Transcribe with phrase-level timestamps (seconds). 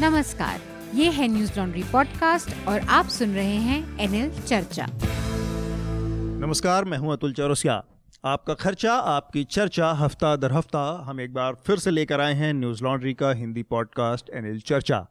[0.00, 0.60] नमस्कार,
[0.94, 4.86] ये है न्यूज़ लॉन्ड्री पॉडकास्ट और आप सुन रहे हैं एनएल चर्चा।
[6.40, 7.74] नमस्कार, मैं हूँ अतुल चौरसिया।
[8.24, 12.52] आपका खर्चा, आपकी चर्चा, हफ़्ता दर हफ़्ता, हम एक बार फिर से लेकर आए हैं
[12.54, 15.06] न्यूज़ लॉन्ड्री का हिंदी पॉडकास्ट एनएल चर्चा।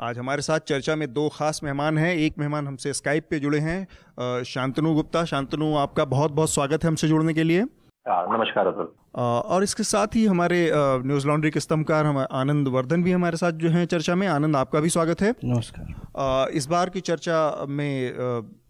[0.00, 3.58] आज हमारे साथ चर्चा में दो खास मेहमान हैं। एक मेहमान हमसे स्काइप पे जुड़े
[3.60, 7.64] हैं शांतनु गुप्ता। शांतनु, आपका बहुत बहुत स्वागत है हमसे जुड़ने के लिए।
[8.06, 13.12] नमस्कार अतुल। और इसके साथ ही हमारे न्यूज़ लॉन्ड्री के स्तंभकार हम आनंद वर्धन भी
[13.12, 17.00] हमारे साथ जो हैं चर्चा में। आनंद आपका भी स्वागत है। नमस्कार। इस बार की
[17.02, 18.12] चर्चा में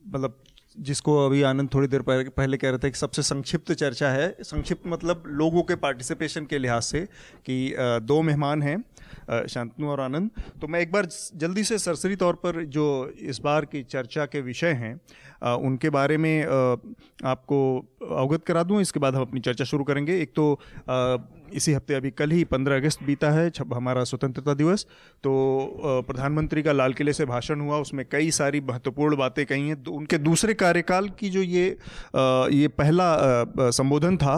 [0.08, 0.42] मतलब
[0.78, 4.86] जिसको अभी आनंद थोड़ी देर पहले कह रहे थे कि सबसे संक्षिप्त चर्चा है। संक्षिप्त
[4.86, 7.00] मतलब लोगों के पार्टिसिपेशन के लिहाज से
[7.46, 8.82] कि दो मेहमान हैं
[9.48, 10.30] शांतनु और आनंद।
[10.60, 12.84] तो मैं एक बार जल्दी से सरसरी तौर पर जो
[13.20, 14.94] इस बार की चर्चा के विषय हैं
[15.42, 16.42] उनके बारे में
[17.24, 17.58] आपको
[18.02, 18.80] अवगत करा दूँ?
[18.80, 20.52] इसके बाद हम अपनी चर्चा शुरू करेंगे। एक तो
[21.52, 24.84] इसी हफ़्ते अभी कल ही पंद्रह अगस्त बीता है हमारा स्वतंत्रता दिवस।
[25.24, 29.84] तो प्रधानमंत्री का लाल किले से भाषण हुआ, उसमें कई सारी महत्वपूर्ण बातें कही हैं।
[29.88, 31.66] उनके दूसरे कार्यकाल की जो ये
[32.56, 34.36] ये पहला संबोधन था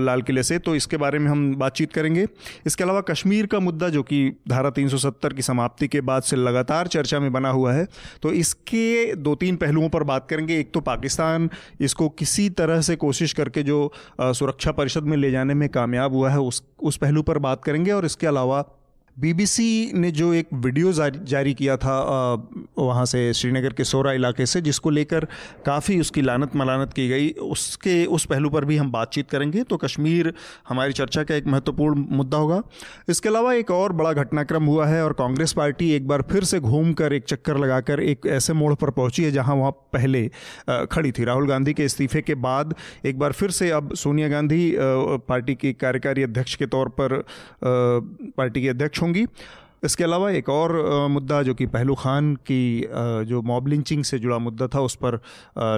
[0.00, 2.26] लाल किले से तो इसके बारे में हम बातचीत करेंगे।
[2.66, 6.86] इसके अलावा कश्मीर का मुद्दा, जो कि धारा 370 की समाप्ति के बाद से लगातार
[6.88, 7.86] चर्चा में बना हुआ है
[8.22, 11.48] तो इसके दो तीन पहलुओं पर बात करेंगे। एक तो पाकिस्तान,
[11.80, 13.80] इसको किसी तरह से कोशिश करके जो
[14.20, 17.92] सुरक्षा परिषद में ले जाने में कामयाब हुआ है उस उस पहलू पर बात करेंगे
[17.92, 18.64] और इसके अलावा
[19.20, 21.94] बीबीसी ने जो एक वीडियो जारी, किया था
[22.78, 25.24] वहाँ से श्रीनगर के सोरा इलाके से जिसको लेकर
[25.66, 29.76] काफ़ी उसकी लानत मलानत की गई। उसके उस पहलू पर भी हम बातचीत करेंगे। तो
[29.76, 30.32] कश्मीर
[30.68, 32.62] हमारी चर्चा का एक महत्वपूर्ण मुद्दा होगा।
[33.08, 36.60] इसके अलावा एक और बड़ा घटनाक्रम हुआ है और कांग्रेस पार्टी एक बार फिर से
[36.60, 40.28] घूम कर एक चक्कर लगाकर एक ऐसे मोड़ पर पहुँची है जहाँ वहाँ पहले
[40.92, 42.74] खड़ी थी। राहुल गांधी के इस्तीफे के बाद
[43.06, 44.72] एक बार फिर से अब सोनिया गांधी
[45.28, 47.18] पार्टी की कार्यकारी अध्यक्ष के तौर पर
[47.62, 49.08] पार्टी के अध्यक्ष होंगी।
[49.84, 50.72] इसके अलावा एक और
[51.08, 52.88] मुद्दा जो कि पहलू खान की
[53.26, 55.18] जो मॉब लिंचिंग से जुड़ा मुद्दा था, उस पर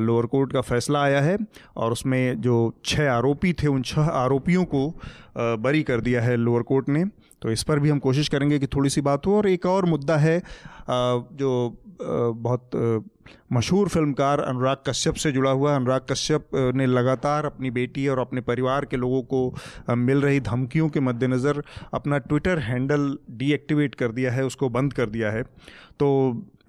[0.03, 1.37] लोअर कोर्ट का फैसला आया है
[1.77, 4.89] और उसमें जो छः आरोपी थे, उन छह आरोपियों को
[5.39, 7.05] बरी कर दिया है लोअर कोर्ट ने।
[7.43, 9.85] तो इस पर भी हम कोशिश करेंगे कि थोड़ी सी बात हो। और एक और
[9.85, 10.39] मुद्दा है
[10.91, 12.71] जो बहुत
[13.53, 18.41] मशहूर फिल्मकार अनुराग कश्यप से जुड़ा हुआ अनुराग कश्यप ने लगातार अपनी बेटी और अपने
[18.41, 21.63] परिवार के लोगों को मिल रही धमकियों के मद्देनज़र
[21.95, 25.43] अपना ट्विटर हैंडल डीएक्टिवेट कर दिया है, उसको बंद कर दिया है।
[26.01, 26.09] तो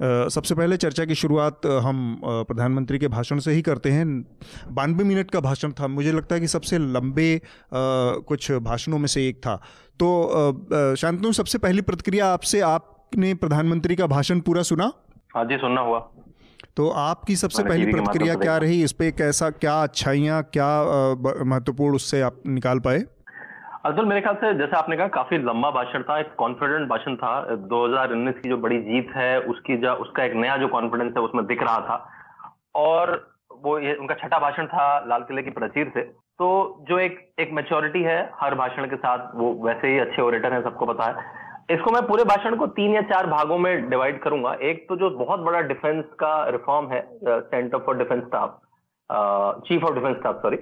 [0.02, 4.06] सबसे पहले चर्चा की शुरुआत हम प्रधानमंत्री के भाषण से ही करते हैं।
[4.72, 7.41] बानवे मिनट का भाषण था। मुझे लगता है कि सबसे लंबे
[7.74, 9.56] कुछ भाषणों में से एक था।
[10.00, 14.91] तो शांतनु, सबसे पहली प्रतिक्रिया आपसे, आपने प्रधानमंत्री का भाषण पूरा सुना?
[15.35, 16.00] हाँ जी, सुनना हुआ।
[16.78, 18.84] तो आपकी सबसे पहली प्रतिक्रिया क्या रही?
[18.84, 20.69] इस पे कैसा क्या अच्छाइयाँ क्या
[21.46, 23.03] महत्वपूर्ण उससे आप निकाल पाए?
[23.85, 27.34] अतुल मेरे ख्याल से जैसे आपने कहा काफ़ी लंबा भाषण था एक कॉन्फिडेंट भाषण था।
[27.69, 31.46] 2019 की जो बड़ी जीत है उसकी जो उसका एक नया जो कॉन्फिडेंस है उसमें
[31.46, 31.97] दिख रहा था।
[32.75, 33.12] और
[33.63, 36.02] वो ये उनका छठा भाषण था लाल किले की प्राचीर से।
[36.40, 36.50] तो
[36.90, 40.62] जो एक एक मेच्योरिटी है हर भाषण के साथ वो वैसे ही अच्छे ओरेटर हैं
[40.63, 44.53] सबको पता है। इसको मैं पूरे भाषण को तीन या चार भागों में डिवाइड करूँगा।
[44.62, 48.59] एक तो जो बहुत बड़ा डिफेंस का रिफॉर्म है centre for defence staff
[49.66, 50.57] chief of defence staff sorry.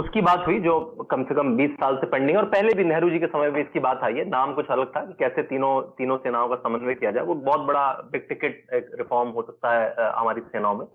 [0.00, 0.78] उसकी बात हुई जो
[1.10, 3.60] कम से कम 20 साल से पेंडिंग और पहले भी नेहरू जी के समय में
[3.60, 6.94] इसकी बात आई है। नाम कुछ अलग था कि कैसे तीनों तीनों सेनाओं का समन्वय
[6.94, 10.86] किया जाए। वो बहुत बड़ा बिग टिकट एक रिफॉर्म हो सकता है हमारी सेनाओं में।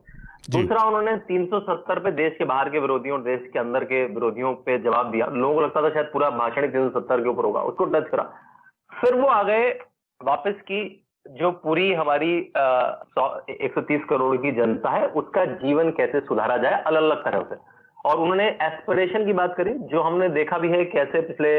[0.51, 4.53] दूसरा उन्होंने 370 पे देश के बाहर के विरोधियों और देश के अंदर के विरोधियों
[4.65, 7.61] पे जवाब दिया। लोगों को लगता था शायद पूरा भाषण ही 370 के ऊपर होगा।
[7.63, 8.31] उसको टच करा।
[9.01, 9.69] फिर वो आ गए
[10.21, 10.81] वापस की
[11.25, 16.81] जो पूरी हमारी एक सौ तीस करोड़ की जनता है, उसका जीवन कैसे सुधारा जाए
[16.87, 17.55] अलग अलग तरह से।
[18.05, 21.51] और उन्होंने एस्पिरेशन की बात करी, जो हमने देखा भी है कैसे पिछले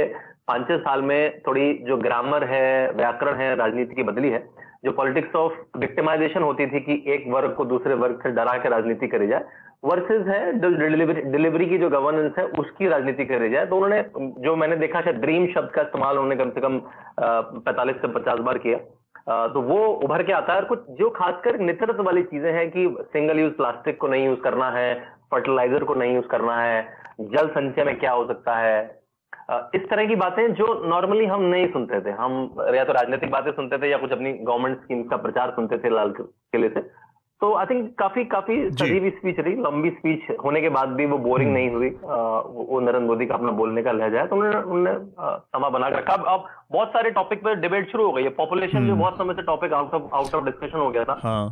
[0.48, 4.38] पाँच छह साल में थोड़ी जो ग्रामर है, व्याकरण है, राजनीति की बदली है,
[4.84, 8.68] जो पॉलिटिक्स ऑफ़ विक्टिमाइजेशन होती थी कि एक वर्ग को दूसरे वर्ग से डरा के
[8.68, 9.44] राजनीति करी जाए
[9.84, 14.02] वर्सेस है जो डिलीवरी डिलीवरी की जो गवर्नेंस है, उसकी राजनीति करी जाए। तो उन्होंने,
[14.42, 16.80] जो मैंने देखा, शायद ड्रीम शब्द का इस्तेमाल उन्होंने कम से कम
[17.20, 18.78] पैंतालीस से पचास बार किया।
[19.48, 22.86] तो वो उभर के आता है। और कुछ, जो खासकर नेतृत्व वाली चीज़ें हैं कि
[23.12, 24.94] सिंगल यूज़ प्लास्टिक को नहीं यूज़ करना है
[25.32, 26.80] फर्टिलाइज़र को नहीं यूज़ करना है,
[27.22, 28.78] जल संचय में क्या हो सकता है।
[29.74, 32.32] इस तरह की बातें जो नॉर्मली हम नहीं सुनते थे। हम,
[32.74, 35.90] या तो राजनीतिक बातें सुनते थे या कुछ अपनी गवर्नमेंट स्कीम का प्रचार सुनते थे
[35.90, 36.80] लाल किले से।
[37.40, 41.06] तो आई थिंक काफ़ी काफ़ी सजी हुई स्पीच रही लंबी स्पीच होने के बाद भी
[41.06, 44.58] वो बोरिंग नहीं हुई। वो नरेंद्र मोदी का अपना बोलने का लहजा है तो उन्होंने
[44.58, 44.94] उन्होंने
[45.52, 48.86] समा बना रखा। अब अब बहुत सारे टॉपिक पे डिबेट शुरू हो गई है। पॉपुलेशन
[48.86, 51.48] जो बहुत समय से topic out of out of discussion हो गया था। हाँ।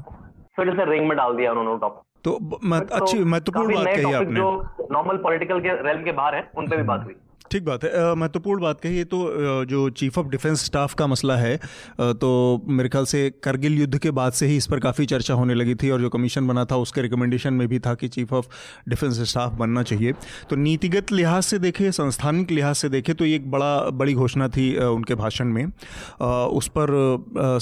[0.56, 4.36] फिर से रिंग में डाल दिया उन्होंने टॉपिक तो ब- अच्छी महत्वपूर्ण बात कही आपने।
[4.36, 7.14] जो नॉर्मल पॉलिटिकल के रेल के बाहर है उन पे भी बात हुई।
[7.52, 9.18] ठीक बात है। महत्वपूर्ण बात कही तो
[9.66, 11.56] जो चीफ ऑफ़ डिफेंस स्टाफ का मसला है
[12.00, 12.30] तो
[12.68, 15.74] मेरे ख्याल से करगिल युद्ध के बाद से ही इस पर काफ़ी चर्चा होने लगी
[15.74, 18.48] थी और जो कमीशन बना था उसके रिकमेंडेशन में भी था कि चीफ ऑफ़
[18.88, 20.12] डिफेंस स्टाफ बनना चाहिए।
[20.50, 24.48] तो नीतिगत लिहाज से देखें संस्थानिक लिहाज से देखें तो ये एक बड़ा, बड़ी घोषणा
[24.48, 26.88] थी उनके भाषण में। उस पर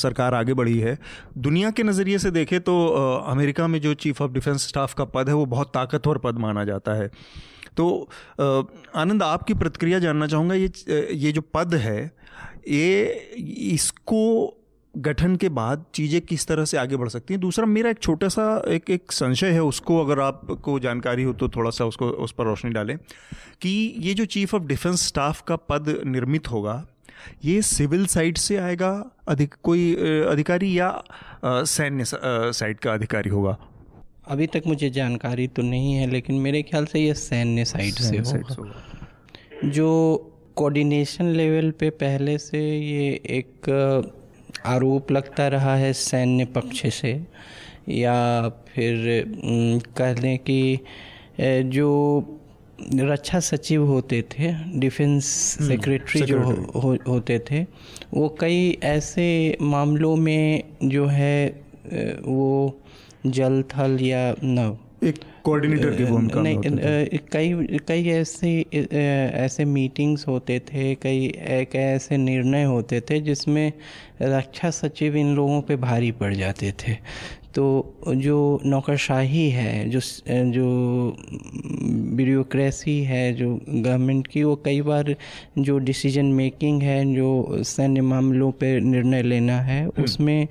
[0.00, 0.98] सरकार आगे बढ़ी है।
[1.38, 2.86] दुनिया के नज़रिए से देखें तो
[3.26, 6.64] अमेरिका में जो चीफ ऑफ़ डिफेंस स्टाफ का पद है, वो बहुत ताकतवर पद माना
[6.64, 7.10] जाता है।
[7.76, 8.08] तो
[8.40, 12.00] आनंद, आपकी प्रतिक्रिया जानना चाहूँगा, ये ये जो पद है,
[12.69, 13.05] ये
[13.75, 14.52] इसको
[14.94, 17.40] गठन के बाद चीज़ें किस तरह से आगे बढ़ सकती हैं?
[17.40, 21.49] दूसरा, मेरा एक छोटा सा, एक एक संशय है उसको, अगर आपको जानकारी हो तो
[21.49, 22.96] थोड़ा सा उसको, उस पर रोशनी डालें,
[23.62, 26.84] कि ये जो चीफ ऑफ़ डिफेंस स्टाफ का पद निर्मित होगा,
[27.44, 28.93] ये सिविल साइड से आएगा,
[29.28, 29.94] अधिक, कोई
[30.26, 30.90] अधिकारी या
[31.44, 33.56] सैन्य साइड का अधिकारी होगा?
[34.28, 38.19] अभी तक मुझे जानकारी तो नहीं है लेकिन मेरे ख्याल से ये सैन्य साइड से
[38.19, 39.90] होगा। जो
[40.56, 43.70] कोऑर्डिनेशन लेवल पे पहले से ये एक
[44.67, 47.12] आरोप लगता रहा है सैन्य पक्ष से
[47.88, 49.25] या फिर
[49.96, 50.78] कह लें कि
[51.40, 51.90] जो
[52.94, 55.25] रक्षा सचिव होते थे डिफेंस
[55.69, 57.62] सेक्रेटरी जो हो, हो, होते थे
[58.14, 61.46] वो कई ऐसे मामलों में जो है
[62.25, 62.81] वो
[63.31, 66.58] जल थल या नव एक कोऑर्डिनेटर की भूमिका नहीं
[67.32, 68.64] कई कई ऐसे
[69.44, 73.73] ऐसे मीटिंग्स होते थे कई एक ऐसे निर्णय होते थे जिसमें
[74.23, 76.96] रक्षा सचिव इन लोगों पे भारी पड़ जाते थे।
[77.56, 80.00] तो जो नौकरशाही है जो
[80.52, 80.66] जो
[82.16, 85.14] ब्यूरोक्रेसी है जो गवर्नमेंट की वो कई बार
[85.58, 90.48] जो डिसीज़न मेकिंग है जो सैन्य मामलों पर निर्णय लेना है हम्म। उसमें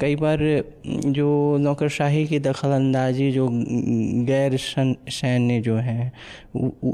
[0.00, 0.38] कई बार
[0.86, 3.48] जो नौकरशाही की दखल अंदाजी जो
[4.26, 6.12] गैर सैन्य जो है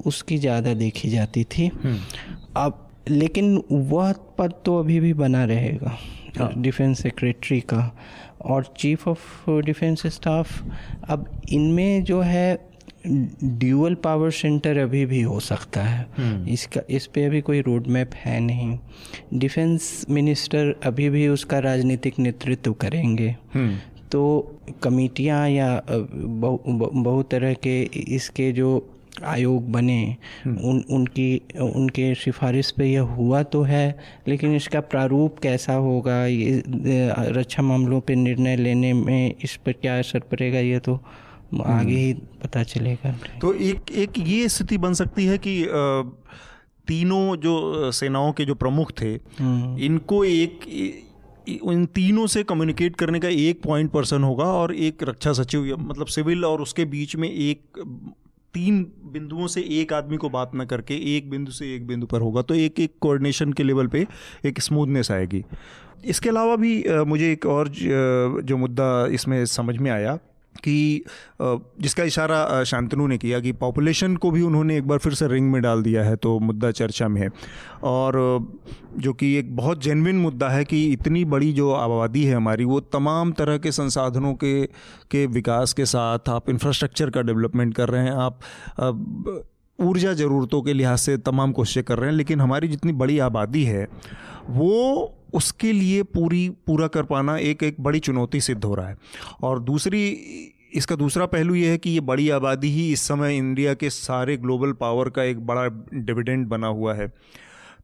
[0.07, 1.99] उसकी ज़्यादा देखी जाती थी हम्म।
[2.57, 5.99] अब लेकिन वह पद तो अभी भी बना रहेगा
[6.39, 7.91] डिफेंस हाँ। सेक्रेटरी का
[8.47, 10.63] और चीफ ऑफ़ डिफेंस स्टाफ
[11.09, 12.59] अब इनमें जो है
[13.07, 17.87] ड्यूअल पावर सेंटर अभी भी हो सकता है हम्म। इसका इस पे अभी कोई रोड
[17.87, 18.79] मैप है नहीं
[19.35, 23.77] डिफेंस मिनिस्टर अभी भी उसका राजनीतिक नेतृत्व करेंगे हम्म।
[24.13, 24.25] तो
[24.83, 28.69] कमिटियाँ या बहुत बहु तरह के इसके जो
[29.25, 30.01] आयोग बने
[30.45, 33.87] हम्म। उन उनकी उनके सिफारिश पे यह हुआ तो है
[34.29, 36.63] लेकिन इसका प्रारूप कैसा होगा ये
[37.33, 41.89] रक्षा मामलों पे निर्णय लेने में इस पर क्या असर पड़ेगा ये तो आगे हम्म।
[41.89, 45.57] ही पता चलेगा तो एक एक ये स्थिति बन सकती है कि
[46.89, 50.67] तीनों जो सेनाओं के जो प्रमुख थे हम्म। इनको एक
[51.49, 56.07] इन तीनों से कम्युनिकेट करने का एक पॉइंट पर्सन होगा और एक रक्षा सचिव मतलब
[56.09, 57.85] सिविल और उसके बीच में एक
[58.57, 58.83] तीन
[59.13, 62.43] बिंदुओं से एक आदमी को बात ना करके एक बिंदु से एक बिंदु पर होगा
[62.43, 64.07] तो एक एक कोऑर्डिनेशन के लेवल पे
[64.45, 65.45] एक स्मूथनेस आएगी।
[66.05, 66.73] इसके अलावा भी
[67.07, 70.19] मुझे एक और जो मुद्दा इसमें समझ में आया
[70.57, 71.05] कि
[71.81, 75.51] जिसका इशारा शांतनु ने किया कि पॉपुलेशन को भी उन्होंने एक बार फिर से रिंग
[75.53, 77.29] में डाल दिया है तो मुद्दा चर्चा में है।
[77.85, 78.19] और
[78.99, 82.81] जो कि एक बहुत जेनविन मुद्दा है कि इतनी बड़ी जो आबादी है हमारी, वो
[82.81, 84.55] तमाम तरह के संसाधनों के
[85.11, 88.41] के विकास के साथ आप इंफ्रास्ट्रक्चर का डेवलपमेंट कर रहे हैं, आप
[89.79, 93.65] ऊर्जा ज़रूरतों के लिहाज से तमाम कोशिशें कर रहे हैं, लेकिन हमारी जितनी बड़ी आबादी
[93.65, 93.87] है,
[94.51, 98.97] वो उसके लिए पूरी, पूरा कर पाना एक एक बड़ी चुनौती सिद्ध हो रहा है।
[99.43, 100.09] और दूसरी,
[100.75, 104.37] इसका दूसरा पहलू यह है कि ये बड़ी आबादी ही इस समय इंडिया के सारे
[104.37, 107.09] ग्लोबल पावर का एक बड़ा डिविडेंड बना हुआ है।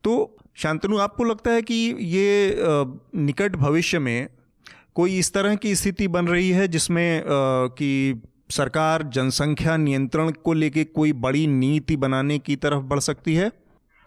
[0.05, 2.55] तो शांतनु, आपको लगता है कि ये
[3.17, 4.29] निकट भविष्य में
[4.95, 10.85] कोई इस तरह की स्थिति बन रही है जिसमें कि सरकार जनसंख्या नियंत्रण को लेके
[10.85, 13.49] कोई बड़ी नीति बनाने की तरफ़ बढ़ सकती है?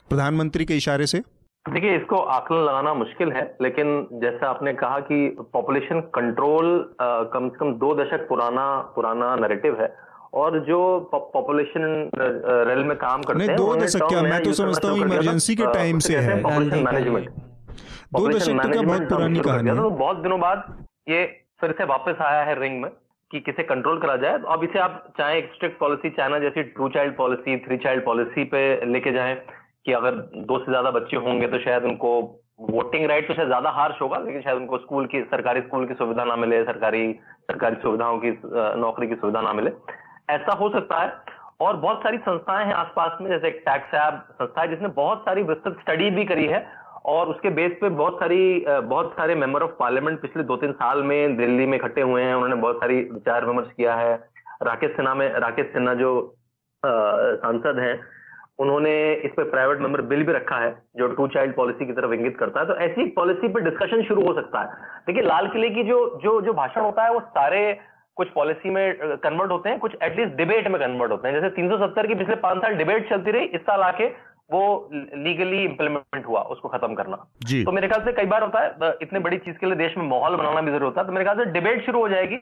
[0.09, 1.21] प्रधानमंत्री के इशारे से।
[1.65, 3.87] देखिए इसको आकलन लगाना मुश्किल है लेकिन
[4.21, 5.15] जैसा आपने कहा कि
[5.53, 6.67] पॉपुलेशन कंट्रोल
[7.33, 9.87] कम से कम दो दशक पुराना पुराना नैरेटिव है
[10.33, 10.77] और जो
[11.13, 12.09] पॉपुलेशन
[12.69, 14.21] रेल में काम करते हैं दो दशक क्या?
[14.21, 18.81] मैं तो समझता हूँ इमरजेंसी के टाइम से है पॉपुलेशन मैनेजमेंट दो दशक तो क्या
[18.83, 20.63] बहुत पुरानी कहानी है। तो बहुत दिनों बाद
[21.09, 21.25] ये
[21.61, 22.89] फिर से वापस आया है रिंग में
[23.31, 27.15] कि किसे कंट्रोल करा जाए। अब इसे आप चाहे स्ट्रिक्ट पॉलिसी चाइना जैसी two child
[27.17, 29.35] policy three child policy पे लेके जाएँ
[29.85, 32.11] कि अगर दो से ज़्यादा बच्चे होंगे तो शायद उनको
[32.71, 35.93] वोटिंग राइट तो शायद ज़्यादा हार्श होगा, लेकिन शायद उनको स्कूल की, सरकारी स्कूल की
[35.93, 37.11] सुविधा ना मिले, सरकारी
[37.51, 38.31] सरकारी सुविधाओं की
[38.81, 39.71] नौकरी की सुविधा ना मिले।
[40.29, 41.11] ऐसा हो सकता है।
[41.61, 45.21] और बहुत सारी संस्थाएँ हैं आसपास में, जैसे एक टैक्स ऐप संस्था है, जिसने बहुत
[45.21, 46.65] सारी विस्तृत स्टडी भी करी है,
[47.05, 51.03] और उसके बेस पे बहुत सारी बहुत सारे मेंबर ऑफ़ पार्लियामेंट पिछले दो तीन साल
[51.03, 54.13] में दिल्ली में इकट्ठे हुए हैं, उन्होंने बहुत सारी विचार विमर्श किया है।
[54.63, 56.11] राकेश सिन्हा में, राकेश सिन्हा जो
[56.83, 57.95] सांसद हैं
[58.59, 58.91] उन्होंने
[59.25, 62.37] इस पर प्राइवेट मेंबर बिल भी रखा है जो टू चाइल्ड पॉलिसी की तरफ़ इंगित
[62.37, 64.67] करता है। तो ऐसी पॉलिसी पर डिस्कशन शुरू हो सकता है।
[65.07, 67.61] देखिए लाल किले की जो जो जो भाषण होता है वो सारे
[68.17, 72.07] कुछ पॉलिसी में कन्वर्ट होते हैं कुछ एटलीस्ट डिबेट में कन्वर्ट होते हैं। जैसे 370
[72.07, 74.07] की पिछले पाँच साल डिबेट चलती रही इस साल आके
[74.51, 74.61] वो
[74.93, 78.93] लीगली इंप्लीमेंट हुआ उसको खत्म करना। जी। तो मेरे ख्याल से कई बार होता है
[79.01, 81.25] इतने बड़ी चीज़ के लिए देश में माहौल बनाना भी ज़रूरी होता है। तो मेरे
[81.25, 82.39] ख्याल से डिबेट शुरू हो जाएगी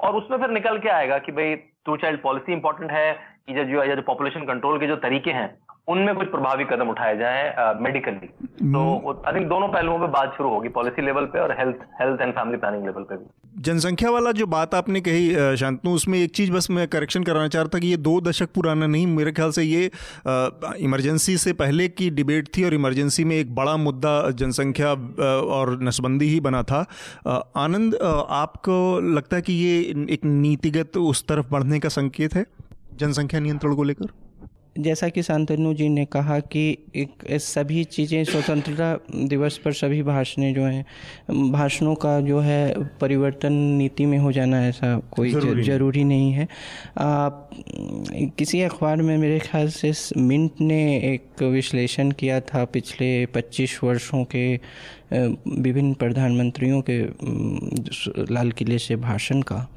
[0.00, 1.54] और उसमें फिर निकल के आएगा कि भाई
[1.86, 3.10] टू चाइल्ड पॉलिसी इंपॉर्टेंट है
[3.48, 5.48] कि जो जो पॉपुलेशन कंट्रोल के जो तरीके हैं
[5.88, 8.26] उनमें कुछ प्रभावी कदम उठाए जाए मेडिकली
[8.64, 12.20] तो आई थिंक दोनों पहलुओं पे बात शुरू होगी पॉलिसी लेवल पे और health health
[12.20, 13.26] and family planning level पे भी.
[13.58, 17.62] जनसंख्या वाला जो बात आपने कही शांतनु उसमें एक चीज़ बस मैं करेक्शन कराना चाह
[17.62, 19.90] रहा था कि ये दो दशक पुराना नहीं मेरे ख्याल से ये
[20.80, 24.92] इमरजेंसी से पहले की डिबेट थी और इमरजेंसी में एक बड़ा मुद्दा जनसंख्या
[25.56, 26.86] और नसबंदी ही बना था।
[27.56, 27.98] आनंद
[28.30, 29.78] आपको लगता है कि ये
[30.10, 32.46] एक नीतिगत उस तरफ़ बढ़ने का संकेत है?
[33.00, 34.06] जनसंख्या नियंत्रण को लेकर?
[34.78, 40.54] जैसा कि शांतनु जी ने कहा कि एक सभी चीज़ें स्वतंत्रता दिवस पर सभी भाषणें
[40.54, 46.04] जो हैं भाषणों का जो है परिवर्तन नीति में हो जाना ऐसा कोई ज़रूरी, ज़रूरी
[46.04, 46.48] नहीं है।
[46.98, 47.28] आ,
[48.38, 54.24] किसी अखबार में मेरे ख्याल से मिंट ने एक विश्लेषण किया था पिछले 25 वर्षों
[54.24, 54.60] के
[55.60, 57.02] विभिन्न प्रधानमंत्रियों के
[58.34, 59.68] लाल किले से भाषण का।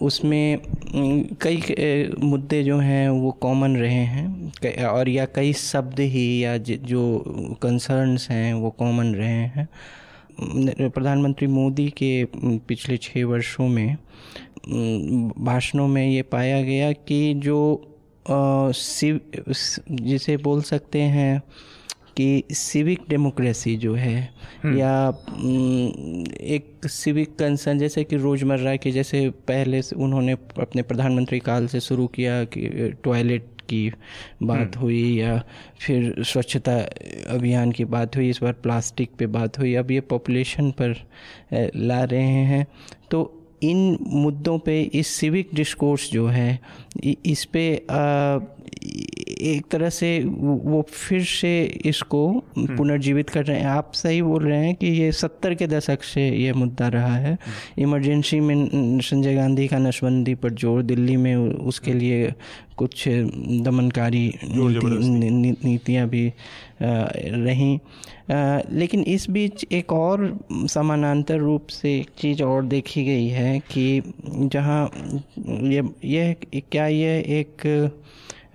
[0.00, 0.58] उसमें
[1.42, 7.24] कई मुद्दे जो हैं वो कॉमन रहे हैं। और या कई शब्द ही या जो
[7.62, 9.68] कंसर्न्स हैं वो कॉमन रहे हैं।
[10.90, 12.24] प्रधानमंत्री मोदी के
[12.68, 13.96] पिछले छः वर्षों में
[15.38, 17.90] भाषणों में ये पाया गया कि जो
[19.90, 21.42] जिसे बोल सकते हैं
[22.16, 24.18] कि सिविक डेमोक्रेसी जो है
[24.64, 24.92] हम्म। या
[26.56, 31.80] एक सिविक कंसर्न जैसे कि रोज़मर्रा के जैसे पहले से उन्होंने अपने प्रधानमंत्री काल से
[31.80, 33.92] शुरू किया कि टॉयलेट की
[34.42, 35.42] बात हम्म। हुई या
[35.80, 36.76] फिर स्वच्छता
[37.34, 40.96] अभियान की बात हुई इस बार प्लास्टिक पे बात हुई अब ये पॉपुलेशन पर
[41.76, 42.66] ला रहे हैं
[43.10, 43.22] तो
[43.70, 46.58] इन मुद्दों पे इस सिविक डिस्कोर्स जो है
[47.04, 47.64] इस पे
[49.44, 51.52] एक तरह से वो फिर से
[51.86, 55.66] इसको हम्म। पुनर्जीवित कर रहे हैं। आप सही बोल रहे हैं कि ये सत्तर के
[55.66, 57.36] दशक से ये मुद्दा रहा है।
[57.78, 62.32] इमरजेंसी में संजय गांधी का नशबंदी पर ज़ोर दिल्ली में उसके हम्म। लिए
[62.76, 66.32] कुछ दमनकारी नीति, नीतियाँ भी
[66.82, 67.78] रहीं।
[68.28, 70.26] लेकिन इस बीच एक और
[70.68, 74.90] समानांतर रूप से एक चीज़ और देखी गई है कि जहाँ
[75.38, 77.66] ये यह क्या यह एक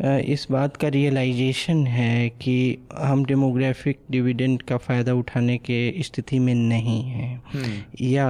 [0.02, 6.54] इस बात का रियलाइजेशन है कि हम डेमोग्राफिक डिविडेंड का फ़ायदा उठाने के स्थिति में
[6.54, 8.30] नहीं हैं हम्म। या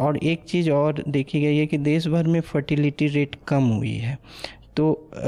[0.00, 3.94] और एक चीज़ और देखी गई है कि देश भर में फर्टिलिटी रेट कम हुई
[3.96, 4.18] है
[4.76, 5.18] तो आ,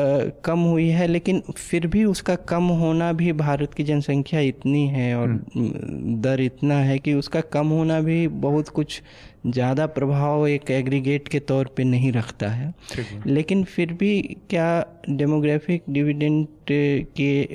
[0.44, 5.14] कम हुई है लेकिन फिर भी उसका कम होना भी भारत की जनसंख्या इतनी है
[5.16, 9.00] और हम्म। दर इतना है कि उसका कम होना भी बहुत कुछ
[9.46, 12.72] ज़्यादा प्रभाव एक एग्रीगेट के तौर पे नहीं रखता है।
[13.26, 14.68] लेकिन फिर भी क्या
[15.10, 17.46] डेमोग्राफिक डिविडेंट के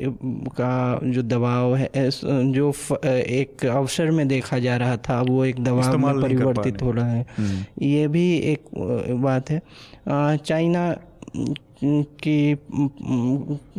[0.57, 2.71] का जो दबाव है जो
[3.05, 7.25] एक अवसर में देखा जा रहा था वो एक दबाव में परिवर्तित हो रहा है।
[7.37, 8.63] हम्म। ये भी एक
[9.23, 9.61] बात है।
[10.37, 10.89] चाइना
[11.83, 12.57] की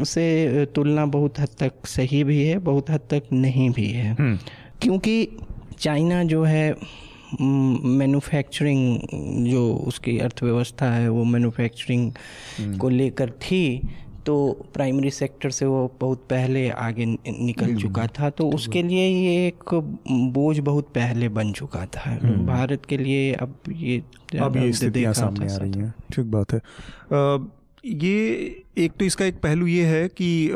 [0.05, 4.39] से तुलना बहुत हद तक सही भी है बहुत हद तक नहीं भी है हम्म।
[4.83, 5.29] क्योंकि
[5.79, 6.77] चाइना जो है
[7.41, 8.99] मैन्युफैक्चरिंग
[9.47, 12.13] जो उसकी अर्थव्यवस्था है वो मैन्युफैक्चरिंग
[12.59, 13.89] हम्म। को लेकर थी
[14.27, 19.47] तो प्राइमरी सेक्टर से वो बहुत पहले आगे निकल चुका था तो उसके लिए ये
[19.47, 19.75] एक
[20.33, 24.03] बोझ बहुत पहले बन चुका था हम्म। भारत के लिए अब ये
[24.41, 26.61] अब ये स्थितियाँ सामने आ रही हैं ठीक बात है
[27.85, 30.49] ये एक तो इसका एक पहलू ये है कि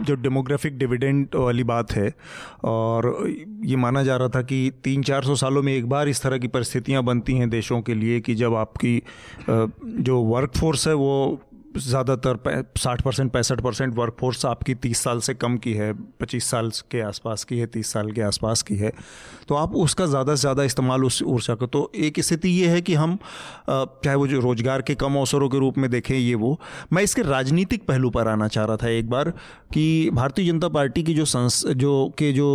[0.00, 2.14] जो डेमोग्राफिक डिविडेंड वाली बात है,
[2.64, 3.26] और
[3.64, 6.38] ये माना जा रहा था कि तीन चार सौ सालों में एक बार इस तरह
[6.38, 9.02] की परिस्थितियाँ बनती हैं देशों के लिए कि जब आपकी
[9.50, 11.40] जो वर्कफोर्स है वो
[11.76, 12.38] ज़्यादातर
[12.78, 17.00] साठ परसेंट, पैंसठ परसेंट वर्कफोर्स आपकी तीस साल से कम की है, पच्चीस साल के
[17.02, 18.92] आसपास की है, तीस साल के आसपास की है।
[19.48, 22.80] तो आप उसका ज़्यादा से ज़्यादा इस्तेमाल उस ऊर्जा का तो एक स्थिति ये है
[22.80, 23.18] कि हम
[23.68, 26.58] चाहे वो जो रोज़गार के कम अवसरों के रूप में देखें ये वो,
[26.92, 29.30] मैं इसके राजनीतिक पहलू पर आना चाह रहा था एक बार
[29.72, 32.48] कि भारतीय जनता पार्टी की जो संस, जो के जो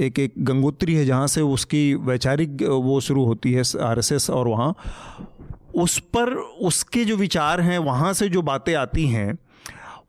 [0.00, 4.74] एक एक गंगोत्री है जहाँ से उसकी वैचारिक वो शुरू होती है, आरएसएस और वहाँ
[5.74, 9.38] उस पर उसके जो विचार हैं, वहाँ से जो बातें आती हैं,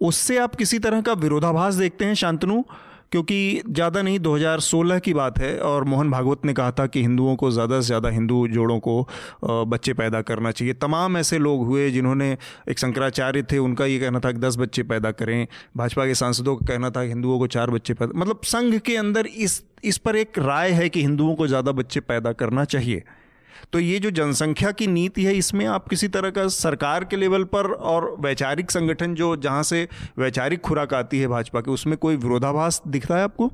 [0.01, 2.63] उससे आप किसी तरह का विरोधाभास देखते हैं, शांतनु?
[3.11, 7.35] क्योंकि ज़्यादा नहीं 2016 की बात है और मोहन भागवत ने कहा था कि हिंदुओं
[7.35, 9.07] को ज़्यादा से ज़्यादा हिंदू जोड़ों को
[9.43, 12.31] बच्चे पैदा करना चाहिए। तमाम ऐसे लोग हुए जिन्होंने
[12.69, 16.55] एक शंकराचार्य थे, उनका ये कहना था कि दस बच्चे पैदा करें। भाजपा के सांसदों
[16.55, 20.15] का कहना था हिंदुओं को चार बच्चे पैदा मतलब संघ के अंदर इस इस पर
[20.15, 23.03] एक राय है कि हिंदुओं को ज़्यादा बच्चे पैदा करना चाहिए।
[23.73, 27.43] तो ये जो जनसंख्या की नीति है, इसमें आप किसी तरह का सरकार के लेवल
[27.43, 29.87] पर और वैचारिक संगठन जो, जहाँ से
[30.19, 33.51] वैचारिक खुराक आती है भाजपा के, उसमें कोई विरोधाभास दिखता है आपको?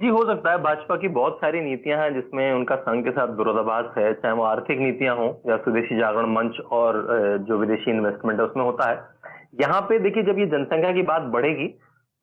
[0.00, 3.36] जी, हो सकता है। भाजपा की बहुत सारी नीतियाँ हैं, जिसमें उनका संघ के साथ
[3.36, 6.98] विरोधाभास है, चाहे वो आर्थिक नीतियाँ हों या स्वदेशी जागरण मंच और
[7.48, 8.96] जो विदेशी इन्वेस्टमेंट है, उसमें होता है।
[9.60, 11.66] यहाँ पे देखिए, जब ये जनसंख्या की बात बढ़ेगी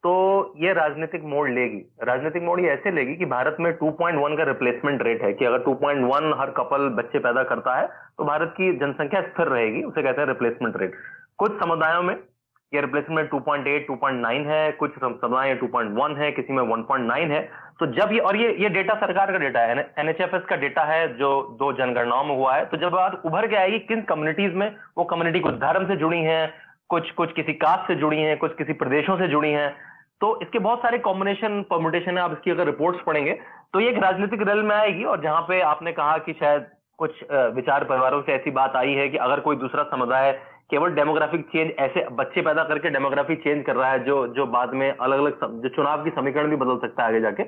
[0.04, 0.12] तो
[0.58, 5.02] ये राजनीतिक मोड़ लेगी। राजनीतिक मोड़ ये ऐसे लेगी कि भारत में 2.1 का रिप्लेसमेंट
[5.04, 9.22] रेट है कि अगर 2.1 हर कपल बच्चे पैदा करता है तो भारत की जनसंख्या
[9.22, 10.96] स्थिर रहेगी उसे कहते हैं रिप्लेसमेंट रेट
[11.38, 12.14] कुछ समुदायों में
[12.72, 17.42] ये रिप्लेसमेंट 2.8, 2.9 है कुछ समुदाय 2.1 है किसी में 1.9 है।
[17.80, 21.08] तो जब ये और ये ये डेटा सरकार का डेटा है एनएचएफएस का डेटा है
[21.18, 24.68] जो दो जनगणनाओं में हुआ है तो जब बात उभर के आएगी किन कम्युनिटीज में
[24.98, 26.42] वो कम्युनिटी कुछ धर्म से जुड़ी है
[26.90, 29.70] कुछ कुछ किसी कास्ट से जुड़ी हैं कुछ किसी प्रदेशों से जुड़ी हैं
[30.22, 33.34] तो इसके बहुत सारे कॉम्बिनेशन परमुटेशन है आप इसकी अगर रिपोर्ट्स पढ़ेंगे
[33.74, 36.66] तो ये एक राजनीतिक रेल में आएगी और जहाँ पे आपने कहा कि शायद
[37.00, 37.24] कुछ
[37.56, 40.32] विचार परिवारों से ऐसी बात आई है कि अगर कोई दूसरा समुदाय
[40.72, 44.74] केवल डेमोग्राफिक चेंज ऐसे बच्चे पैदा करके डेमोग्राफी चेंज कर रहा है, जो जो बाद
[44.74, 47.44] में अलग अलग जो चुनाव की समीकरण भी बदल सकता है आगे जाके,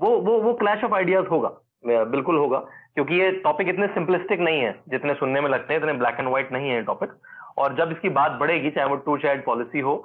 [0.00, 1.48] वो वो वो क्लैश ऑफ़ आइडियाज़ होगा।
[1.86, 2.58] बिल्कुल होगा,
[2.94, 6.28] क्योंकि ये टॉपिक इतने सिंपलिस्टिक नहीं है, जितने सुनने में लगते हैं, इतने ब्लैक एंड
[6.28, 7.12] व्हाइट नहीं है टॉपिक
[7.58, 9.96] और जब इसकी बात बढ़ेगी, चाहे वो टू चाइल्ड पॉलिसी हो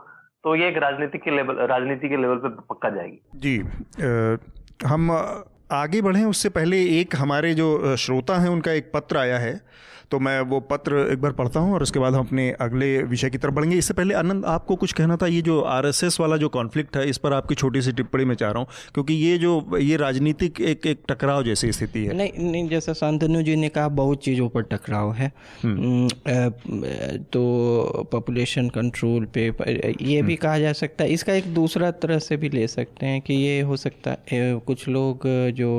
[0.43, 4.37] तो ये एक राजनीति के लेवल राजनीति के लेवल पे पक्का जाएगी। जी आ,
[4.87, 5.11] हम
[5.71, 9.61] आगे बढ़ें उससे पहले एक हमारे जो श्रोता हैं उनका एक पत्र आया है।
[10.11, 13.29] तो मैं वो पत्र एक बार पढ़ता हूँ और उसके बाद हम अपने अगले विषय
[13.29, 16.49] की तरफ़ बढ़ेंगे इससे पहले आनंद आपको कुछ कहना था ये जो आरएसएस वाला जो
[16.51, 19.77] कॉन्फ्लिक्ट है इस पर आपकी छोटी सी टिप्पणी में चाह रहा हूँ क्योंकि ये जो
[19.79, 23.87] ये राजनीतिक एक एक टकराव जैसी स्थिति है नहीं नहीं जैसा शांतनु जी ने कहा
[23.95, 25.31] बहुत चीज़ों पर टकराव है
[25.63, 26.07] हम्म।
[27.31, 32.19] तो पॉपुलेशन कंट्रोल पे ये भी हम्म। कहा जा सकता है इसका एक दूसरा तरह
[32.21, 35.71] से भी ले सकते हैं कि ये हो सकता है कुछ लोग जो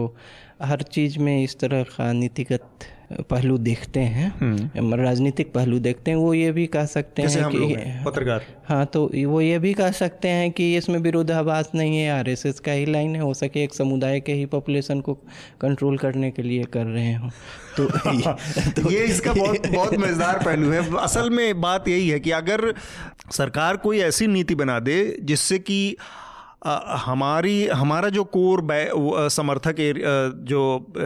[0.62, 2.84] हर चीज़ में इस तरह का नीतिगत
[3.20, 7.74] पहलू देखते हैं। हम्म। राजनीतिक पहलू देखते हैं वो ये भी कह सकते हैं कि
[8.04, 12.60] पत्रकार। हाँ तो वो ये भी कह सकते हैं कि इसमें विरोधाभास नहीं है आरएसएस
[12.60, 15.14] का ही लाइन है हो सके एक समुदाय के ही पॉपुलेशन को
[15.60, 17.30] कंट्रोल करने के लिए कर रहे हो।
[17.76, 17.86] तो,
[18.82, 22.74] तो ये इसका बहुत बहुत मज़ेदार पहलू है। असल में बात यही है कि अगर
[23.30, 25.96] सरकार कोई ऐसी नीति बना दे जिससे कि
[26.62, 29.76] हमारी, हमारा जो कोर समर्थक
[30.44, 30.62] जो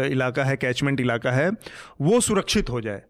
[0.06, 1.50] इलाका है, कैचमेंट इलाका है,
[2.00, 3.02] वो सुरक्षित हो जाए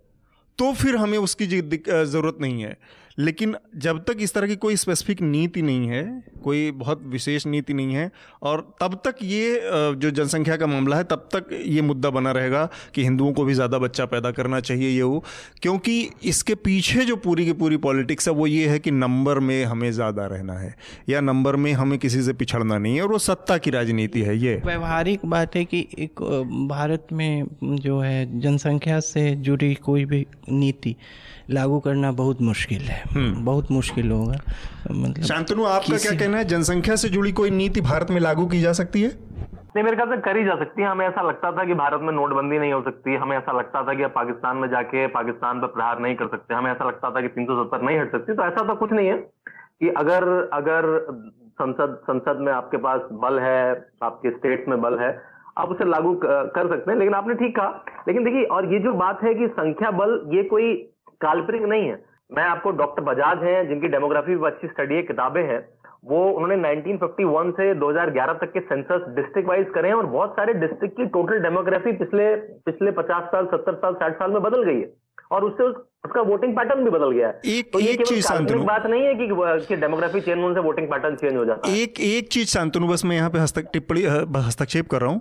[0.59, 2.77] तो फिर हमें उसकी ज़रूरत नहीं है।
[3.19, 7.75] लेकिन जब तक इस तरह की कोई स्पेसिफिक नीति नहीं है, कोई बहुत विशेष नीति
[7.75, 8.11] नहीं है,
[8.43, 9.61] और तब तक ये
[9.97, 13.55] जो जनसंख्या का मामला है, तब तक ये मुद्दा बना रहेगा कि हिंदुओं को भी
[13.55, 15.25] ज़्यादा बच्चा पैदा करना चाहिए ये हो
[15.63, 19.65] क्योंकि इसके पीछे जो पूरी की पूरी पॉलिटिक्स है, वो ये है कि नंबर में
[19.65, 20.75] हमें ज़्यादा रहना है,
[21.09, 24.37] या नंबर में हमें किसी से पिछड़ना नहीं है, और वो सत्ता की राजनीति है
[24.39, 26.23] ये। व्यवहारिक बात है कि एक
[26.69, 30.95] भारत में जो है जनसंख्या से जुड़ी कोई भी नीति
[31.51, 34.35] लागू करना बहुत मुश्किल है। हम्म। बहुत मुश्किल होगा।
[34.91, 36.45] मतलब शांतनु आपका क्या कहना है?
[36.45, 39.09] जनसंख्या से जुड़ी कोई नीति भारत में लागू की जा सकती है?
[39.77, 42.13] नहीं मेरे ख्याल से करी जा सकती है। हमें ऐसा लगता था कि भारत में
[42.13, 45.67] नोटबंदी नहीं हो सकती। हमें ऐसा लगता था कि अब पाकिस्तान में जाके पाकिस्तान पर
[45.67, 48.35] प्रहार नहीं कर सकते। हमें ऐसा लगता था कि तीन सौ सत्तर नहीं हट सकती।
[48.35, 49.19] तो ऐसा तो कुछ नहीं है
[49.81, 51.07] कि अगर अगर
[51.43, 55.23] संसद संसद में आपके पास बल है आपके स्टेट में बल है
[55.59, 58.93] आप उसे लागू कर सकते हैं। लेकिन आपने ठीक कहा। लेकिन देखिए और ये जो
[58.93, 63.69] बात है कि संख्या बल ये कोई काल्पनिक नहीं है। मैं आपको डॉक्टर बजाज हैं
[63.69, 65.69] जिनकी डेमोग्राफी पर अच्छी स्टडी है किताबें हैं।
[66.05, 70.55] वो उन्होंने 1951 से 2011 तक के सेंसस डिस्ट्रिक्ट वाइज करे हैं और बहुत सारे
[70.55, 74.81] डिस्ट्रिक्ट की टोटल डेमोग्राफी पिछले पिछले 50 साल 70 साल 60 साल में बदल गई
[74.81, 74.93] है।
[75.31, 78.87] और उससे उस, उसका वोटिंग पैटर्न भी बदल गया है। एक, तो एक चीज़ बात
[78.87, 79.29] नहीं है कि,
[79.67, 82.89] कि डेमोग्राफी चेंज होने से वोटिंग पैटर्न चेंज हो जाता है। एक एक चीज़ शांतनु
[82.89, 84.03] बस मैं यहाँ पे हस्तक टिप्पणी
[84.37, 85.21] हस्तक्षेप कर रहा हूँ।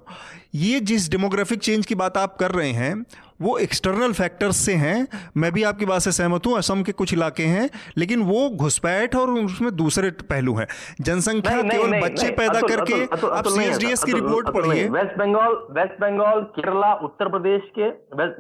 [0.55, 3.05] ये जिस डेमोग्राफिक चेंज की बात आप कर रहे हैं
[3.39, 7.13] वो एक्सटर्नल फैक्टर्स से हैं। मैं भी आपकी बात से सहमत हूँ असम के कुछ
[7.13, 10.67] इलाके हैं लेकिन वो घुसपैठ और उसमें दूसरे पहलू हैं।
[11.02, 16.93] जनसंख्या केवल बच्चे पैदा करके आप सीएसडीएस की रिपोर्ट पढ़िए। वेस्ट बंगाल वेस्ट बंगाल केरला
[17.04, 17.89] उत्तर प्रदेश के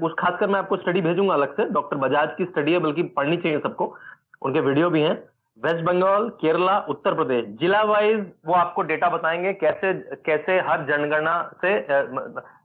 [0.05, 3.37] उस खासकर मैं आपको स्टडी भेजूँगा अलग से। डॉक्टर बजाज की स्टडी है बल्कि पढ़नी
[3.37, 3.95] चाहिए सबको।
[4.41, 5.15] उनके वीडियो भी हैं।
[5.57, 9.93] वेस्ट बंगाल केरला उत्तर प्रदेश जिला वाइज वो आपको डेटा बताएँगे कैसे
[10.25, 11.73] कैसे हर जनगणना से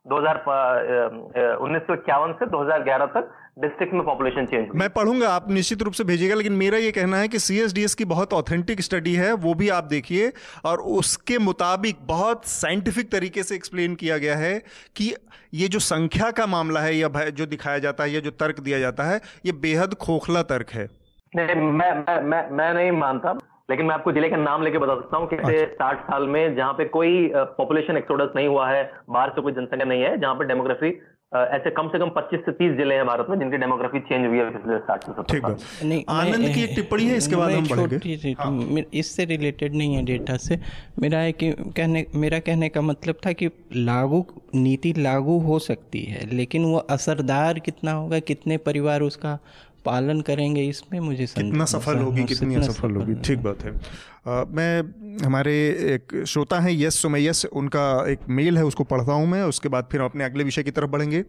[0.07, 5.51] दो हज़ार उन्नीस सौ इक्यावन से 2011 तक डिस्ट्रिक्ट में पॉपुलेशन चेंज मैं पढ़ूँगा आप
[5.51, 9.15] निश्चित रूप से भेजिएगा लेकिन मेरा ये कहना है कि सीएसडीएस की बहुत ऑथेंटिक स्टडी
[9.15, 10.33] है वो भी आप देखिए
[10.65, 14.55] और उसके मुताबिक बहुत साइंटिफिक तरीके से एक्सप्लेन किया गया है
[14.97, 15.13] कि
[15.55, 18.79] ये जो संख्या का मामला है या जो दिखाया जाता है या जो तर्क दिया
[18.79, 20.89] जाता है ये बेहद खोखला तर्क है।
[21.33, 23.33] नहीं मैं मैं मैं मैं नहीं मानता।
[23.70, 26.56] लेकिन मैं आपको ज़िले का नाम लेके बता सकता हूँ कैसे अच्छा। साठ साल में
[26.56, 30.35] जहाँ पे कोई पॉपुलेशन एक्सोडस नहीं हुआ है बाहर से कोई जनसंख्या नहीं है जहाँ
[30.35, 30.98] पे डेमोग्राफी
[31.33, 34.38] ऐसे कम से कम 25 से 30 ज़िले हैं भारत में जिनकी डेमोग्राफी चेंज हुई
[34.38, 37.68] है पिछले साठ से सत्तर साल नहीं आनंद की एक टिप्पणी है इसके बाद हम
[37.68, 40.59] बढ़ेंगे हाँ। इससे रिलेटेड नहीं है डेटा से
[41.02, 44.24] मेरा है कि कहने मेरा कहने का मतलब था कि लागू
[44.56, 49.38] नीति लागू हो सकती है लेकिन वो असरदार कितना होगा कितने परिवार उसका
[49.85, 53.14] पालन करेंगे इसमें मुझे कितना सफल होगी कितनी असफल होगी?
[53.14, 55.55] ठीक बात है। आ, मैं हमारे
[55.95, 59.69] एक श्रोता हैं यस सुमय यस उनका एक मेल है उसको पढ़ता हूँ मैं उसके
[59.69, 61.25] बाद फिर अपने अगले विषय की तरफ़ बढ़ेंगे।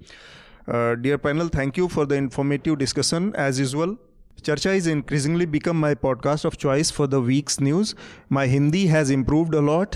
[0.70, 3.96] Dear panel thank you for the informative discussion as usual
[4.46, 7.96] Charcha is increasingly become my podcast of choice for the week's news
[8.32, 9.96] my Hindi has improved a lot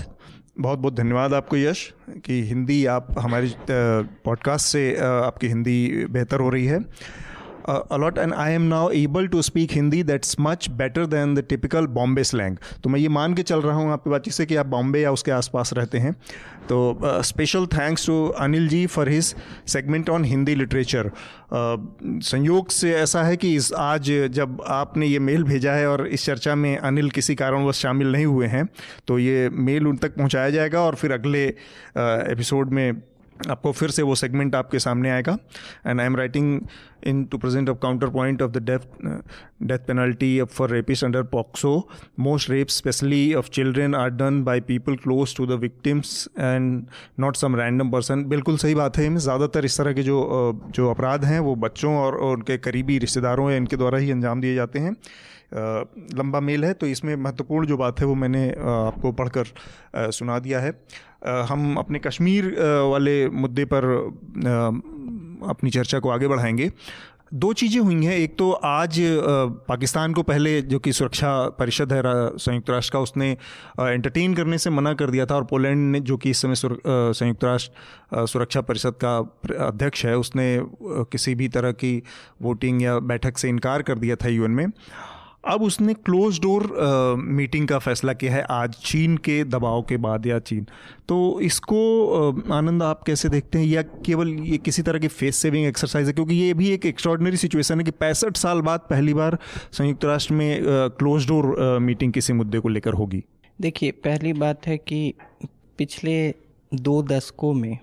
[0.60, 6.48] बहुत बहुत धन्यवाद आपको यश कि हिंदी आप हमारी पॉडकास्ट से आपकी हिंदी बेहतर हो
[6.48, 6.78] रही है।
[7.66, 11.34] Uh, a lot and I am now able to speak Hindi that's much better than
[11.34, 12.58] the typical Bombay slang.
[12.82, 15.12] तो मैं ये मान के चल रहा हूँ आपकी बातचीत से कि आप बॉम्बे या
[15.12, 16.12] उसके आसपास रहते हैं
[16.68, 16.78] तो
[17.22, 19.34] special thanks to Anil ji for his
[19.66, 21.10] segment on Hindi literature
[21.52, 26.24] संयोग से ऐसा है कि इस आज जब आपने ये मेल भेजा है और इस
[26.26, 28.68] चर्चा में अनिल किसी कारणवश शामिल नहीं हुए हैं
[29.08, 31.46] तो ये मेल उन तक पहुँचाया जाएगा और फिर अगले
[31.96, 33.02] एपिसोड में
[33.50, 35.36] आपको फिर से वो सेगमेंट आपके सामने आएगा।
[35.86, 36.60] And I am writing
[37.06, 37.78] in to present of
[38.10, 39.06] counterpoint of the death
[39.62, 41.76] death penalty for rapists under POCSO
[42.20, 46.86] most rape specially of children are done by people close to the victims and
[47.20, 50.18] not some random person बिल्कुल सही बात है ज़्यादातर इस तरह के जो
[50.70, 54.54] जो अपराध हैं, वो बच्चों और उनके करीबी रिश्तेदारों या इनके द्वारा ही अंजाम दिए
[54.54, 54.96] जाते हैं।
[56.16, 60.60] लंबा मेल है तो इसमें महत्वपूर्ण जो बात है वो मैंने आपको पढ़कर सुना दिया
[60.60, 60.72] है।
[61.22, 62.54] हम अपने कश्मीर
[62.90, 63.84] वाले मुद्दे पर
[65.50, 66.70] अपनी चर्चा को आगे बढ़ाएँगे।
[67.34, 68.98] दो चीज़ें हुई हैं। एक तो आज
[69.68, 72.02] पाकिस्तान को पहले जो कि सुरक्षा परिषद है
[72.38, 73.30] संयुक्त राष्ट्र का, उसने
[73.80, 77.44] एंटरटेन करने से मना कर दिया था और पोलैंड ने, जो कि इस समय संयुक्त
[77.44, 79.16] राष्ट्र सुरक्षा परिषद का
[79.66, 82.02] अध्यक्ष है, उसने किसी भी तरह की
[82.42, 84.66] वोटिंग या बैठक से इनकार कर दिया था यूएन में।
[85.46, 86.64] अब उसने क्लोज डोर
[87.18, 90.66] मीटिंग का फैसला किया है। आज चीन के दबाव के बाद या चीन।
[91.08, 91.78] तो इसको
[92.52, 93.66] आनंद आप कैसे देखते हैं?
[93.66, 96.12] या केवल ये किसी तरह की फेस सेविंग एक्सरसाइज है?
[96.12, 99.38] क्योंकि ये भी एक एक्स्ट्रॉडनरी सिचुएशन है कि पैंसठ साल बाद पहली बार
[99.72, 100.60] संयुक्त राष्ट्र में
[100.98, 103.24] क्लोज डोर मीटिंग किसी मुद्दे को लेकर होगी।
[103.60, 105.14] देखिए, पहली बात है कि
[105.78, 106.34] पिछले
[106.74, 107.78] दो दशकों में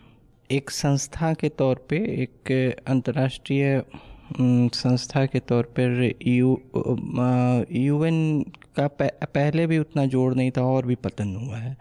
[0.51, 2.51] एक संस्था के तौर पे एक
[2.87, 3.83] अंतर्राष्ट्रीय
[4.37, 6.57] संस्था के तौर पर यू
[7.77, 8.45] यूएन
[8.79, 11.75] का पहले भी उतना जोड़ नहीं था, और भी पतन हुआ है।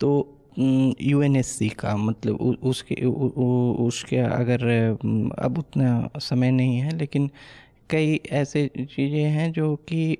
[0.00, 0.10] तो
[0.58, 2.94] यू एन एस सी का मतलब उसके
[3.86, 4.64] उसके अगर
[5.38, 7.30] अब उतना समय नहीं है, लेकिन
[7.90, 10.16] कई ऐसे चीज़ें हैं जो कि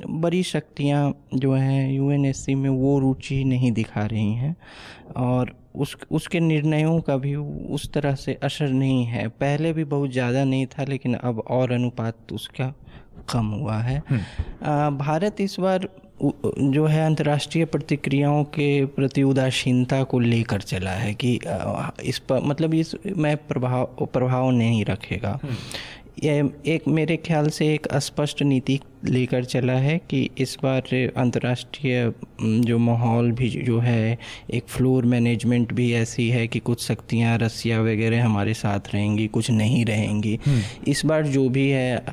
[0.00, 4.54] बड़ी शक्तियाँ जो हैं यू एन एस सी में वो रुचि नहीं दिखा रही हैं।
[5.16, 10.10] और उस उसके निर्णयों का भी उस तरह से असर नहीं है पहले भी बहुत
[10.10, 12.72] ज़्यादा नहीं था लेकिन अब और अनुपात उसका
[13.28, 15.88] कम हुआ है हम्म। भारत इस बार
[16.22, 21.34] जो है अंतर्राष्ट्रीय प्रतिक्रियाओं के प्रति उदासीनता को लेकर चला है कि
[22.02, 25.56] इस पर मतलब इस में प्रभाव प्रभाव नहीं रखेगा हम्म।
[26.18, 32.78] एक मेरे ख्याल से एक स्पष्ट नीति लेकर चला है कि इस बार अंतर्राष्ट्रीय जो
[32.78, 34.18] माहौल भी जो है
[34.50, 39.50] एक फ्लोर मैनेजमेंट भी ऐसी है कि कुछ शक्तियाँ रसिया वगैरह हमारे साथ रहेंगी कुछ
[39.50, 42.04] नहीं रहेंगी हम्म। इस बार जो भी है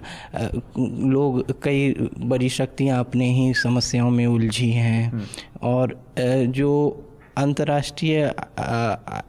[0.77, 5.25] लोग कई बड़ी शक्तियाँ अपने ही समस्याओं में उलझी हैं हम्म।
[5.63, 5.99] और
[6.49, 6.71] जो
[7.37, 8.33] अंतर्राष्ट्रीय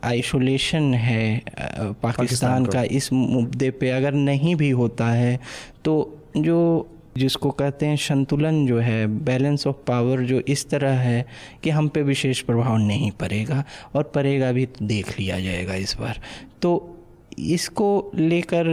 [0.05, 5.38] आइसोलेशन है पाकिस्तान, पाकिस्तान का। इस मुद्दे पे अगर नहीं भी होता है
[5.85, 6.88] तो जो
[7.19, 11.25] जिसको कहते हैं संतुलन जो है बैलेंस ऑफ़ पावर जो इस तरह है
[11.64, 13.64] कि हम पे विशेष प्रभाव नहीं पड़ेगा
[13.95, 16.21] और पड़ेगा भी तो देख लिया जाएगा इस बार।
[16.62, 16.96] तो
[17.38, 18.66] इसको लेकर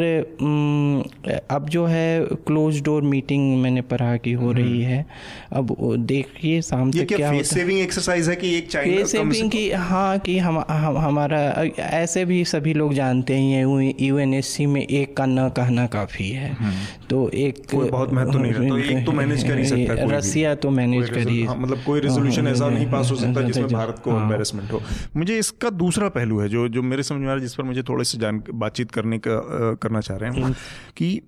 [1.52, 5.06] अब जो है क्लोज डोर मीटिंग मैंने पढ़ा की हो रही हम्म। है
[5.54, 10.18] अब देखिए शाम तक क्या, फेस सेविंग एक्सरसाइज है कि एक फेस सेविंग की हाँ
[10.20, 11.42] कि हम, हम हमारा
[11.80, 15.50] ऐसे भी सभी लोग जानते ही हैं यू एन एस सी में एक का न
[15.50, 19.44] कहना काफ़ी है हम्म। तो एक कोई बहुत महत्व नहीं रहता। तो एक तो मैनेज
[19.44, 22.86] कर ही सकता है रसिया तो मैनेज कर ही। हाँ, मतलब कोई रेजोल्यूशन ऐसा नहीं
[22.92, 26.68] पास हो सकता जिसमें भारत को एम्बेरसमेंट हाँ। हो। मुझे इसका दूसरा पहलू है जो
[26.70, 29.18] जो मेरे समझ में आ रहा है जिस पर मुझे थोड़े से जान बातचीत करने
[29.18, 29.38] का
[29.76, 30.54] करना चाह रहे हैं
[30.98, 31.22] कि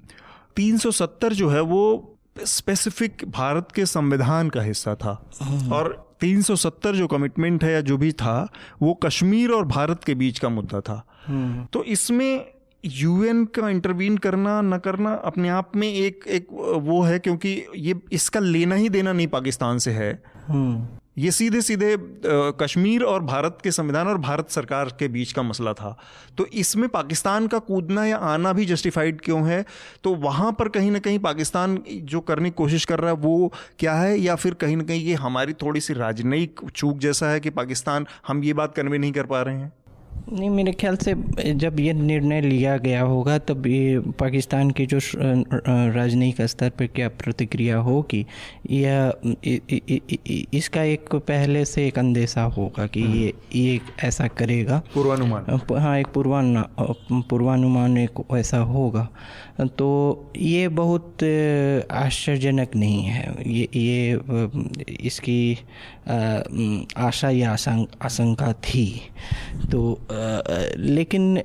[0.56, 1.84] 370 जो है वो
[2.45, 5.13] स्पेसिफिक भारत के संविधान का हिस्सा था।
[5.74, 8.38] और 370 जो कमिटमेंट है या जो भी था
[8.82, 11.04] वो कश्मीर और भारत के बीच का मुद्दा था।
[11.74, 12.55] तो इसमें
[12.86, 16.48] यूएन का इंटरवीन करना न करना अपने आप में एक एक
[16.82, 20.12] वो है क्योंकि ये इसका लेना ही देना नहीं पाकिस्तान से है।
[21.17, 21.95] ये सीधे सीधे
[22.60, 25.95] कश्मीर और भारत के संविधान और भारत सरकार के बीच का मसला था।
[26.38, 29.65] तो इसमें पाकिस्तान का कूदना या आना भी जस्टिफाइड क्यों है?
[30.04, 33.52] तो वहाँ पर कहीं ना कहीं पाकिस्तान जो करने की कोशिश कर रहा है वो
[33.80, 34.19] क्या है?
[34.19, 38.08] या फिर कहीं ना कहीं ये हमारी थोड़ी सी राजनयिक चूक जैसा है कि पाकिस्तान
[38.28, 39.71] हम ये बात कन्वे नहीं कर पा रहे हैं?
[40.32, 41.13] नहीं मेरे ख्याल से
[41.54, 44.99] जब ये निर्णय लिया गया होगा तब ये पाकिस्तान के जो
[45.95, 48.25] राजनयिक स्तर पर क्या प्रतिक्रिया होगी
[48.71, 49.13] या
[50.54, 56.08] इसका एक पहले से एक अंदेशा होगा कि ये ये ऐसा करेगा। पूर्वानुमान। हाँ एक
[56.08, 56.63] पूर्वानु
[57.30, 59.08] पूर्वानुमान एक ऐसा होगा।
[59.60, 59.88] तो
[60.38, 61.24] ये बहुत
[61.91, 64.20] आश्चर्यजनक नहीं है। ये ये
[65.00, 65.58] इसकी
[66.98, 68.88] आशा या आशंका थी।
[69.72, 70.00] तो
[70.78, 71.38] लेकिन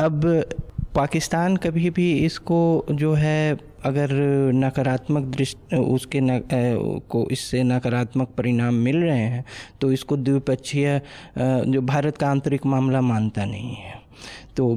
[0.00, 0.44] अब
[0.94, 4.10] पाकिस्तान कभी भी इसको जो है अगर
[4.54, 6.40] नकारात्मक दृष्टि उसके न,
[7.10, 9.44] को इससे नकारात्मक परिणाम मिल रहे हैं
[9.80, 11.00] तो इसको द्विपक्षीय
[11.38, 13.94] जो भारत का आंतरिक मामला मानता नहीं है।
[14.58, 14.68] तो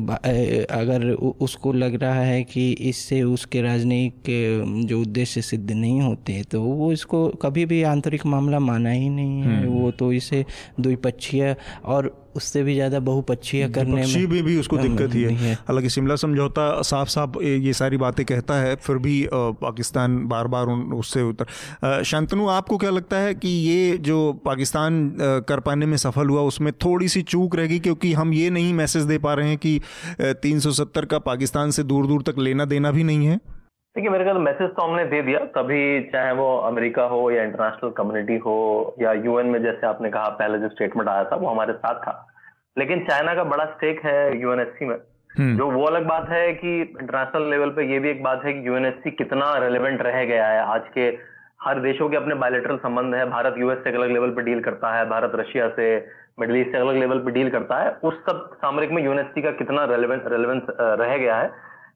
[0.72, 1.10] अगर
[1.42, 6.92] उसको लग रहा है कि इससे उसके राजनयिक जो उद्देश्य सिद्ध नहीं होते तो वो
[6.94, 10.46] इसको कभी भी आंतरिक मामला माना ही नहीं है। हम्म। वो तो इसे
[10.80, 15.90] द्विपक्षीय और उससे भी ज़्यादा बहुपक्षीय करने में भी, भी उसको दिक्कत ही है। हालाँकि
[15.90, 20.82] शिमला समझौता साफ़ साफ़ ये सारी बातें कहता है फिर भी पाकिस्तान बार बार उन
[20.94, 25.02] उससे उतर शांतनु आपको क्या लगता है कि ये जो पाकिस्तान
[25.50, 29.04] कर पाने में सफल हुआ उसमें थोड़ी सी चूक रहेगी क्योंकि हम ये नहीं मैसेज
[29.04, 29.71] दे पा रहे हैं कि
[30.22, 33.38] 370 का पाकिस्तान से दूर दूर तक लेना देना भी नहीं है?
[33.96, 37.92] देखिए मेरे ख्याल मैसेज तो हमने दे दिया। तभी चाहे वो अमेरिका हो या इंटरनेशनल
[37.92, 41.74] कम्युनिटी हो या यूएन में जैसे आपने कहा पहले जो स्टेटमेंट आया था वो हमारे
[41.74, 42.28] साथ था।
[42.78, 44.96] लेकिन चाइना का बड़ा स्टेक है यूएनएससी में।
[45.40, 48.54] हम्म। जो वो अलग बात है कि इंटरनेशनल लेवल पे ये भी एक बात है
[48.54, 51.32] कि यूएनएससी कितना रेलिवेंट रह गया है। आज के
[51.64, 54.96] हर देशों के अपने बायोलेटरल संबंध है। भारत यूएस से अलग लेवल पे डील करता
[54.96, 56.00] है। भारत रशिया से
[56.38, 59.52] मिडिल ईस्ट से अलग लेवल पे डील करता है। उस सब सामरिक में यूएनएससी का
[59.54, 61.50] कितना रेलिवेंस रेलिवेंस रह गया है।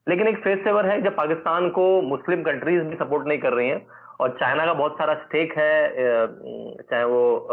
[0.09, 3.69] लेकिन एक फेस सेवर है, जब पाकिस्तान को मुस्लिम कंट्रीज़ भी सपोर्ट नहीं कर रही
[3.69, 3.85] हैं,
[4.21, 5.71] और चाइना का बहुत सारा स्टेक है
[6.81, 7.47] चाहे वो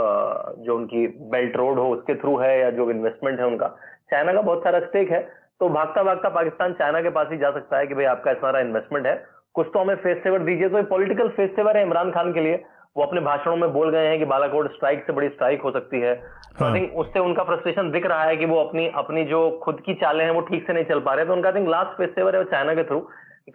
[0.58, 3.68] जो उनकी बेल्ट रोड हो, उसके थ्रू है, या जो इन्वेस्टमेंट है उनका,
[4.10, 5.20] चाइना का बहुत सारा स्टेक है।
[5.60, 8.60] तो भागता भागता पाकिस्तान चाइना के पास ही जा सकता है कि भाई आपका सारा
[8.60, 9.14] इन्वेस्टमेंट है।
[9.54, 12.62] कुछ तो हमें फेस सेवर दीजिए तो पॉलिटिकल फेस सेवर है इमरान खान के लिए।
[12.96, 16.00] वो अपने भाषणों में बोल गए हैं कि बालाकोट स्ट्राइक से बड़ी स्ट्राइक हो सकती
[16.00, 16.14] है।
[16.59, 19.81] तो आई थिंक उससे उनका फ्रस्ट्रेशन दिख रहा है कि वो अपनी अपनी जो खुद
[19.87, 22.37] की चालें हैं वो ठीक से नहीं चल पा रहे। तो उनका थिंक लास्ट फेस्टिवल
[22.37, 22.98] है चाइना के थ्रू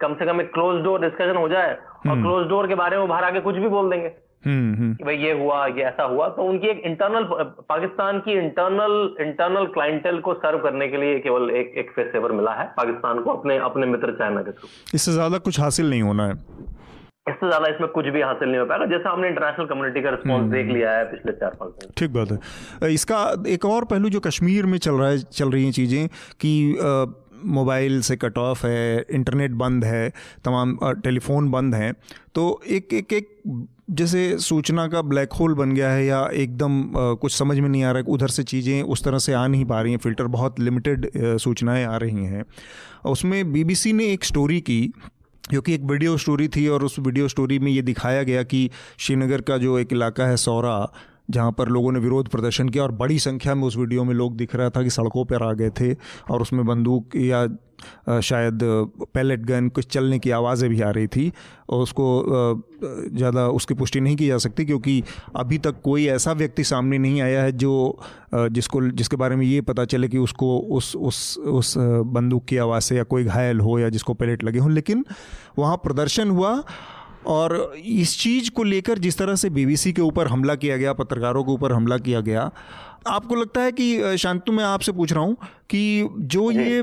[0.00, 2.98] कम से कम एक क्लोज डोर डिस्कशन हो जाए और क्लोज हम्म। डोर के बारे
[2.98, 4.10] में बाहर आके कुछ भी बोल देंगे।
[4.46, 7.24] हम्म, हम्म। कि भाई ये हुआ ये ऐसा हुआ। तो उनकी एक इंटरनल
[7.68, 12.52] पाकिस्तान की इंटरनल इंटरनल क्लाइंटेल को सर्व करने के लिए केवल एक एक फेस्टिवल मिला
[12.54, 16.26] है पाकिस्तान को अपने अपने मित्र चाइना के थ्रू इससे ज़्यादा कुछ हासिल नहीं होना
[16.26, 16.34] है।
[17.28, 20.42] इससे ज़्यादा इसमें कुछ भी हासिल नहीं हो पाएगा। जैसा हमने इंटरनेशनल कम्युनिटी का रिस्पॉन्स
[20.42, 24.08] हम्म। देख लिया है पिछले चार पाँच दिन। ठीक बात है। इसका एक और पहलू
[24.10, 26.08] जो कश्मीर में चल रहा है चल रही हैं चीज़ें
[26.40, 26.52] कि
[27.46, 30.08] मोबाइल से कट ऑफ़ है इंटरनेट बंद है
[30.44, 31.92] तमाम टेलीफोन बंद हैं।
[32.34, 33.28] तो एक एक एक
[33.90, 36.82] जैसे सूचना का ब्लैक होल बन गया है या एकदम
[37.20, 39.64] कुछ समझ में नहीं आ रहा है उधर से चीज़ें उस तरह से आ नहीं
[39.64, 42.44] पा रही हैं। फ़िल्टर बहुत लिमिटेड सूचनाएँ आ रही हैं।
[43.06, 44.80] उसमें बीबीसी ने एक स्टोरी की
[45.50, 49.40] क्योंकि एक वीडियो स्टोरी थी और उस वीडियो स्टोरी में ये दिखाया गया कि श्रीनगर
[49.40, 50.76] का जो एक इलाका है सौरा
[51.30, 54.36] जहाँ पर लोगों ने विरोध प्रदर्शन किया और बड़ी संख्या में उस वीडियो में लोग
[54.36, 55.94] दिख रहा था कि सड़कों पर आ गए थे
[56.30, 57.46] और उसमें बंदूक या
[58.20, 58.58] शायद,
[59.14, 61.32] पैलेट गन कुछ चलने की आवाज़ें भी आ रही थी।
[61.68, 62.06] और उसको
[63.16, 65.02] ज़्यादा उसकी पुष्टि नहीं की जा सकती क्योंकि
[65.36, 67.98] अभी तक कोई ऐसा व्यक्ति सामने नहीं आया है जो
[68.34, 72.84] जिसको, जिसके बारे में ये पता चले कि उसको उस उस उस बंदूक की आवाज़
[72.84, 75.04] से या कोई घायल हो या जिसको पैलेट लगे हों। लेकिन
[75.58, 76.62] वहाँ प्रदर्शन हुआ
[77.26, 81.44] और इस चीज़ को लेकर जिस तरह से बीबीसी के ऊपर हमला किया गया पत्रकारों
[81.44, 82.50] के ऊपर हमला किया गया
[83.06, 85.36] आपको लगता है कि शांतु मैं आपसे पूछ रहा हूँ
[85.70, 86.82] कि जो ये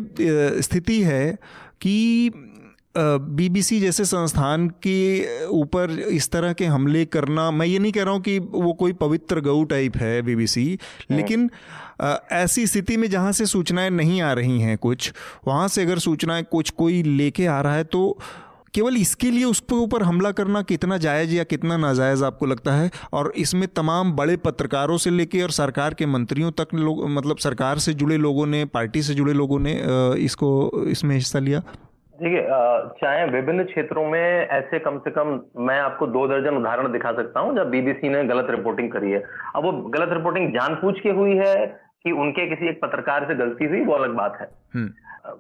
[0.62, 1.38] स्थिति है
[1.82, 2.32] कि
[2.98, 8.14] बीबीसी जैसे संस्थान के ऊपर इस तरह के हमले करना मैं ये नहीं कह रहा
[8.14, 10.80] हूँ कि वो कोई पवित्र गऊ टाइप है बीबीसी
[11.12, 11.50] हाँ। लेकिन
[12.32, 15.14] ऐसी स्थिति में जहाँ से सूचनाएँ नहीं आ रही हैं कुछ
[15.48, 18.18] वहाँ से अगर सूचनाएँ कुछ कोई लेके आ रहा है तो
[18.76, 22.90] केवल इसके लिए उसके ऊपर हमला करना कितना जायज़ या कितना नाजायज़ आपको लगता है?
[23.14, 27.78] और इसमें तमाम बड़े पत्रकारों से लेके और सरकार के मंत्रियों तक लोग मतलब सरकार
[27.80, 29.74] से जुड़े लोगों ने पार्टी से जुड़े लोगों ने
[30.26, 30.50] इसको
[30.90, 31.60] इसमें हिस्सा लिया?
[32.16, 32.42] देखिए
[33.00, 37.40] चाहे विभिन्न क्षेत्रों में ऐसे कम से कम मैं आपको दो दर्जन उदाहरण दिखा सकता
[37.40, 39.24] हूँ जब बीबीसी ने गलत रिपोर्टिंग करी है।
[39.56, 41.56] अब वो गलत रिपोर्टिंग जानबूझ के हुई है
[42.04, 44.90] कि उनके किसी एक पत्रकार से गलती हुई वो अलग बात है। हम्म।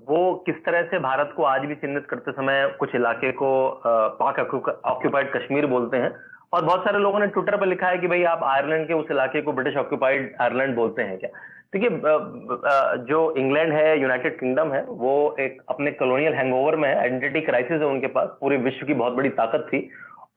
[0.10, 3.50] वो किस तरह से भारत को आज भी चिन्हित करते समय कुछ इलाके को
[3.86, 6.13] पाक ऑक्यूपाइड कश्मीर बोलते हैं?
[6.54, 9.12] और बहुत सारे लोगों ने ट्विटर पर लिखा है कि भाई आप आयरलैंड के उस
[9.12, 11.30] इलाके को ब्रिटिश ऑक्यूपाइड आयरलैंड बोलते हैं क्या?
[11.74, 11.89] देखिए
[13.08, 17.82] जो इंग्लैंड है, यूनाइटेड किंगडम है, वो एक अपने कॉलोनियल हैंगओवर में है आइडेंटिटी क्राइसिस
[17.82, 19.89] है उनके पास, पूरे विश्व की बहुत बड़ी ताकत थी।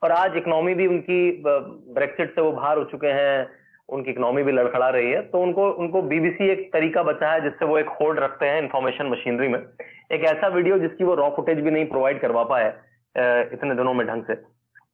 [0.02, 3.57] और आज इकोनॉमी भी उनकी ब्रेक्सिट से वो बाहर हो चुके हैं
[3.88, 7.64] उनकी इकोनॉमी भी लड़खड़ा रही है तो उनको उनको बीबीसी एक तरीका बचा है जिससे
[7.64, 9.58] वो एक होल्ड रखते हैं इन्फॉर्मेशन मशीनरी में।
[10.12, 12.68] एक ऐसा वीडियो जिसकी वो रॉ फुटेज भी नहीं प्रोवाइड करवा पाए
[13.54, 14.36] इतने दिनों में ढंग से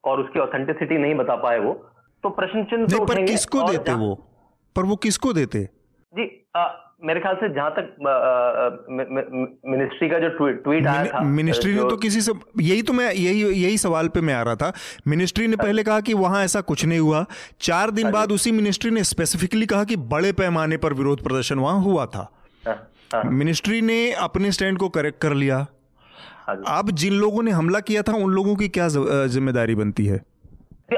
[0.04, 1.72] और उसकी ऑथेंटिसिटी नहीं बता पाए वो।
[2.24, 4.14] तो प्रश्न चिन्ह तो पर किसको देते वो?
[4.76, 5.64] पर वो किसको देते?
[6.14, 6.26] जी
[6.57, 6.66] आ,
[7.02, 7.96] मेरे ख्याल से जहाँ तक
[9.66, 13.07] मिनिस्ट्री का जो ट्वीट ट्वीट आया था मिनिस्ट्री ने तो किसी से यही तो मैं
[13.07, 14.72] यही यही सवाल पे मैं आ रहा था।
[15.09, 17.24] मिनिस्ट्री ने पहले कहा कि वहाँ ऐसा कुछ नहीं हुआ।
[17.61, 21.59] चार दिन हाँ बाद उसी मिनिस्ट्री ने स्पेसिफिकली कहा कि बड़े पैमाने पर विरोध प्रदर्शन
[21.59, 22.30] वहाँ हुआ था।
[22.64, 22.76] हाँ,
[23.14, 25.66] हाँ। मिनिस्ट्री ने अपने स्टैंड को करेक्ट कर लिया।
[26.48, 30.18] अब जिन लोगों ने हमला किया था उन लोगों की क्या ज़िम्मेदारी बनती है?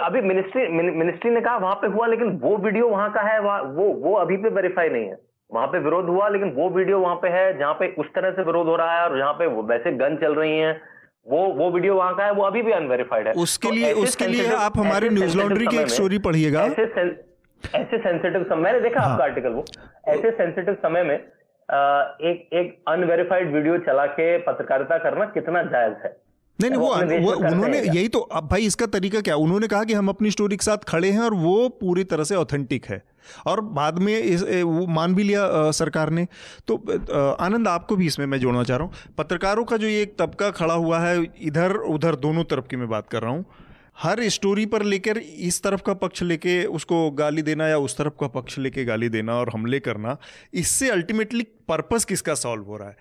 [0.02, 3.84] अभी मिनिस्ट्री मिनिस्ट्री ने कहा वहाँ पे हुआ लेकिन वो वीडियो वहाँ का है वो
[4.00, 5.18] वो अभी पे वेरीफाई नहीं है।
[5.50, 8.42] वहाँ पे विरोध हुआ लेकिन वो वीडियो वहाँ पे है जहाँ पे उस तरह से
[8.42, 10.72] विरोध हो रहा है और जहाँ पे वैसे गन चल रही है।
[11.26, 14.26] वो वो वीडियो वहाँ का है वो अभी भी अनवेरिफाइड है। उसके तो लिए उसके
[14.26, 16.82] लिए आप हमारे न्यूज़ लॉन्ड्री की एक स्टोरी पढ़िएगा। ऐसे
[17.74, 19.64] ऐसे सेंसिटिव समय मैंने देखा हाँ। आपका आर्टिकल वो।
[20.08, 26.16] ऐसे सेंसिटिव समय में एक एक अनवेरिफाइड वीडियो चला के पत्रकारिता करना कितना जायज़ है।
[26.58, 29.36] नहीं नहीं वो, वो, वो उन्होंने यही तो अब भाई इसका तरीका क्या?
[29.36, 32.34] उन्होंने कहा कि हम अपनी स्टोरी के साथ खड़े हैं और वो पूरी तरह से
[32.34, 33.02] ऑथेंटिक है।
[33.46, 36.26] और बाद में इस वो मान भी लिया सरकार ने।
[36.68, 36.76] तो
[37.36, 40.50] आनंद आपको भी इसमें मैं जोड़ना चाह रहा हूँ। पत्रकारों का जो ये एक तबका
[40.52, 43.44] खड़ा हुआ है, इधर उधर दोनों तरफ़ की मैं बात कर रहा हूँ।
[43.98, 48.12] हर स्टोरी पर लेकर, इस तरफ़ का पक्ष लेके उसको गाली देना या उस तरफ़
[48.20, 50.16] का पक्ष लेके गाली देना और हमले करना,
[50.54, 52.96] इससे अल्टीमेटली पर्पस किसका सॉल्व हो रहा है?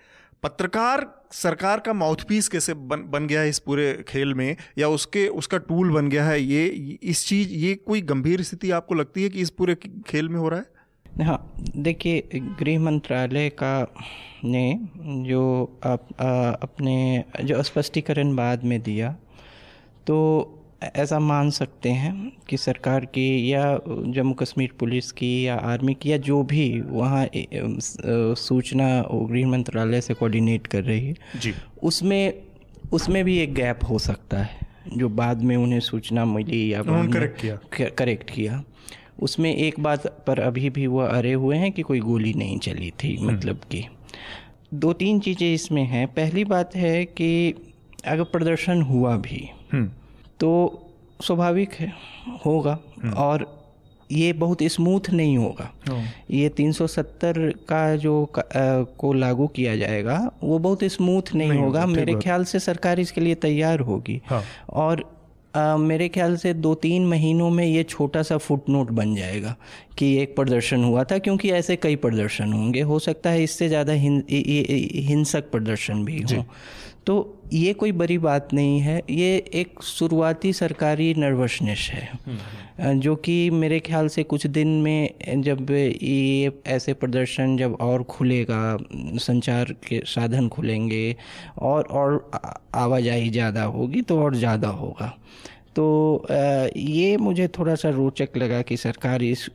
[0.46, 5.28] पत्रकार सरकार का माउथपीस कैसे बन बन गया है इस पूरे खेल में या उसके
[5.28, 6.66] उसका टूल बन गया है ये
[7.02, 9.74] इस चीज़ ये कोई गंभीर स्थिति आपको लगती है कि इस पूरे
[10.06, 11.24] खेल में हो रहा है?
[11.24, 13.94] हाँ देखिए गृह मंत्रालय का
[14.44, 14.80] ने
[15.30, 15.42] जो
[15.84, 19.16] आप आ, अपने जो स्पष्टीकरण बाद में दिया
[20.06, 20.16] तो
[20.82, 26.12] ऐसा मान सकते हैं कि सरकार की या जम्मू कश्मीर पुलिस की या आर्मी की
[26.12, 27.28] या जो भी वहाँ
[28.34, 32.34] सूचना गृह मंत्रालय से कोऑर्डिनेट कर रही है जी। उसमें
[32.92, 34.58] उसमें भी एक गैप हो सकता है
[34.96, 38.64] जो बाद में उन्हें सूचना मिली या करेक्ट किया। करेक्ट किया।
[39.22, 42.90] उसमें एक बात पर अभी भी वो अरे हुए हैं कि कोई गोली नहीं चली
[42.90, 43.84] थी हम्म। मतलब कि।
[44.74, 47.54] दो तीन चीज़ें इसमें हैं। पहली बात है कि
[48.06, 49.90] अगर प्रदर्शन हुआ भी हम्म।
[50.40, 50.50] तो
[51.20, 51.92] स्वाभाविक है
[52.46, 53.46] होगा। हम्म। और
[54.10, 55.70] ये बहुत स्मूथ नहीं होगा।
[56.30, 61.60] ये 370 का जो का, आ, को लागू किया जाएगा वो बहुत स्मूथ नहीं, नहीं
[61.60, 65.04] होगा। मेरे ख्याल से सरकार इसके लिए तैयार होगी। हाँ। और
[65.54, 69.54] आ, मेरे ख्याल से दो तीन महीनों में ये छोटा सा फुट नोट बन जाएगा
[69.98, 73.92] कि एक प्रदर्शन हुआ था क्योंकि ऐसे कई प्रदर्शन होंगे। हो सकता है इससे ज़्यादा
[73.92, 76.44] हिंसक प्रदर्शन भी हो।
[77.06, 77.14] तो
[77.52, 83.78] ये कोई बड़ी बात नहीं है। ये एक शुरुआती सरकारी नर्वसनेस है। जो कि मेरे
[83.80, 88.76] ख्याल से कुछ दिन में जब ये ऐसे प्रदर्शन जब और खुलेगा
[89.20, 91.16] संचार के साधन खुलेंगे
[91.60, 92.30] और और
[92.74, 95.12] आवाजाही ज़्यादा होगी तो और ज़्यादा होगा।
[95.76, 95.86] तो
[96.76, 99.48] ये मुझे थोड़ा सा रोचक लगा कि सरकार इस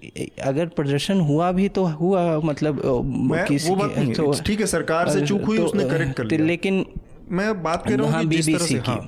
[0.44, 2.82] अगर प्रदर्शन हुआ भी तो हुआ मतलब
[3.48, 6.86] किसी तो ठीक है सरकार से चूक हुई तो, उसने करेक्ट कर लिया। लेकिन
[7.32, 9.00] मैं बात कर रहा हूँ हाँ, जिस तरह से हाँ।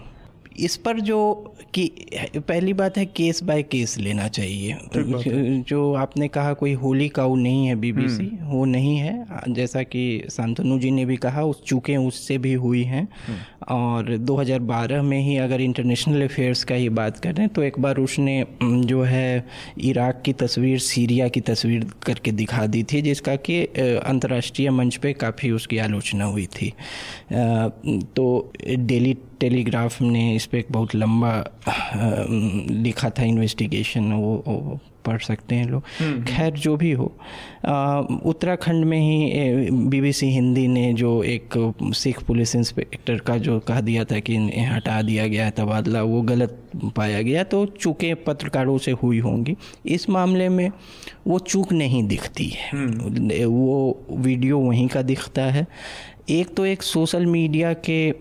[0.59, 1.33] इस पर जो
[1.73, 1.91] कि
[2.37, 4.77] पहली बात है केस बाय केस लेना चाहिए।
[5.67, 10.27] जो आपने कहा कोई होली काउ नहीं है बीबीसी हम्म। वो नहीं है। जैसा कि
[10.31, 13.37] शांतनु जी ने भी कहा उस चूकें उससे भी हुई हैं। हम्म।
[13.75, 18.45] और 2012 में ही अगर इंटरनेशनल अफेयर्स का ही बात करें तो एक बार उसने
[18.63, 19.47] जो है
[19.81, 23.63] इराक की तस्वीर सीरिया की तस्वीर करके दिखा दी थी जिसका कि
[24.05, 26.73] अंतर्राष्ट्रीय मंच पे काफ़ी उसकी आलोचना हुई थी।
[28.15, 31.35] तो डेली टेलीग्राफ ने इस पर एक बहुत लंबा
[32.71, 35.83] लिखा था इन्वेस्टिगेशन वो, वो पढ़ सकते हैं लोग।
[36.25, 37.05] खैर जो भी हो
[38.25, 41.57] उत्तराखंड में ही बीबीसी हिंदी ने जो एक
[41.93, 46.21] सिख पुलिस इंस्पेक्टर का जो कह दिया था कि हटा दिया गया है तबादला वो
[46.21, 46.61] गलत
[46.95, 50.69] पाया गया तो चूके पत्रकारों से हुई होंगी। इस मामले में
[51.27, 55.67] वो चूक नहीं दिखती है। वो वीडियो वहीं का दिखता है।
[56.29, 58.11] एक तो एक सोशल मीडिया के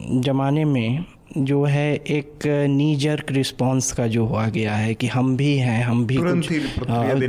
[0.00, 1.04] ज़माने में
[1.38, 5.82] जो है एक नी जर्क रिस्पॉन्स का जो हुआ गया है कि हम भी हैं
[5.84, 6.48] हम भी कुछ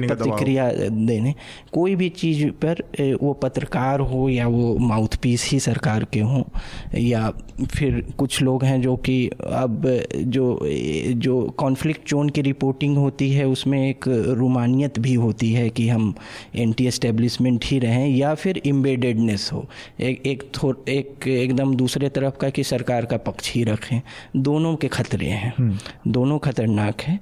[0.07, 1.33] प्रतिक्रिया देने
[1.71, 2.81] कोई भी चीज़ पर
[3.21, 6.43] वो पत्रकार हो या वो माउथ पीस ही सरकार के हों
[6.99, 7.29] या
[7.75, 9.17] फिर कुछ लोग हैं जो कि
[9.51, 9.81] अब
[10.15, 10.59] जो
[11.25, 14.05] जो कॉन्फ्लिक्ट जोन की रिपोर्टिंग होती है उसमें एक
[14.37, 16.13] रुमानियत भी होती है कि हम
[16.55, 19.65] एंटी एस्टेब्लिशमेंट ही रहें या फिर इम्बेडेडनेस हो।
[19.99, 20.43] एक एक
[20.89, 24.03] एक एकदम दूसरे तरफ़ का कि सरकार का पक्ष ही रखें। हैं।
[24.35, 25.77] दोनों के खतरे हैं। हम्म।
[26.11, 27.19] दोनों खतरनाक हैं।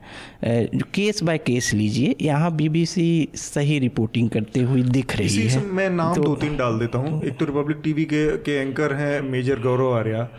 [0.95, 6.15] केस बाय केस लीजिए यहाँ बीबीसी सही रिपोर्टिंग करते हुए दिख रही है। मैं नाम
[6.15, 9.21] तो, दो तीन डाल देता हूँ। तो, एक तो रिपब्लिक टीवी के के एंकर हैं
[9.21, 10.29] मेजर गौरव आर्या।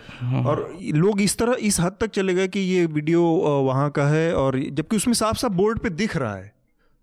[0.46, 3.22] और लोग इस तरह इस हद तक चले गए कि ये वीडियो
[3.66, 6.59] वहाँ का है और जबकि उसमें साफ़ साफ़ बोर्ड पे दिख रहा है।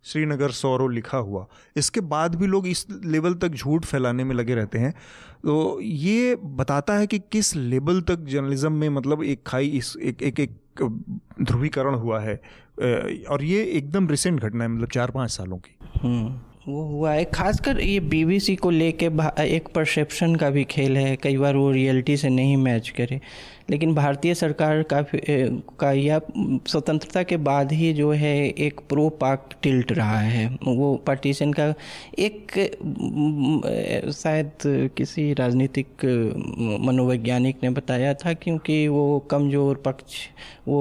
[0.08, 1.46] श्रीनगर सौरव लिखा हुआ।
[1.78, 4.92] इसके बाद भी लोग इस लेवल तक झूठ फैलाने में लगे रहते हैं।
[5.44, 10.24] तो ये बताता है कि किस लेवल तक जर्नलिज्म में मतलब एक खाई इस एक
[10.24, 10.58] एक एक
[11.42, 12.36] ध्रुवीकरण हुआ है।
[13.30, 17.24] और ये एकदम रिसेंट घटना है मतलब चार पाँच सालों की। हम्म, वो हुआ है।
[17.26, 19.06] खासकर ये बीबीसी को लेके
[19.46, 23.20] एक परसेप्शन का भी खेल है। कई बार वो रियलिटी से नहीं मैच करे।
[23.70, 25.02] लेकिन भारतीय सरकार का
[25.80, 26.22] का यह
[26.68, 31.74] स्वतंत्रता के बाद ही जो है एक प्रो पाक टिल्ट रहा है। वो पार्टीशन का
[32.20, 32.52] एक
[34.14, 34.52] शायद
[34.98, 36.06] किसी राजनीतिक
[36.82, 40.16] मनोवैज्ञानिक ने बताया था क्योंकि वो कमज़ोर पक्ष
[40.68, 40.80] वो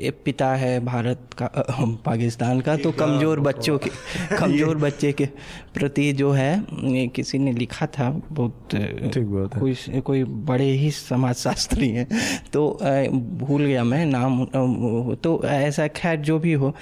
[0.00, 1.50] एक पिता है भारत का
[2.04, 3.90] पाकिस्तान का तो कमज़ोर बच्चों के
[4.36, 5.26] कमज़ोर बच्चे के
[5.74, 8.68] प्रति जो है किसी ने लिखा था बहुत
[9.58, 12.06] कोई कोई बड़े ही समाजशास्त्री हैं।
[12.52, 12.78] तो
[13.12, 14.44] भूल गया मैं नाम
[15.22, 16.74] तो ऐसा खैर जो भी हो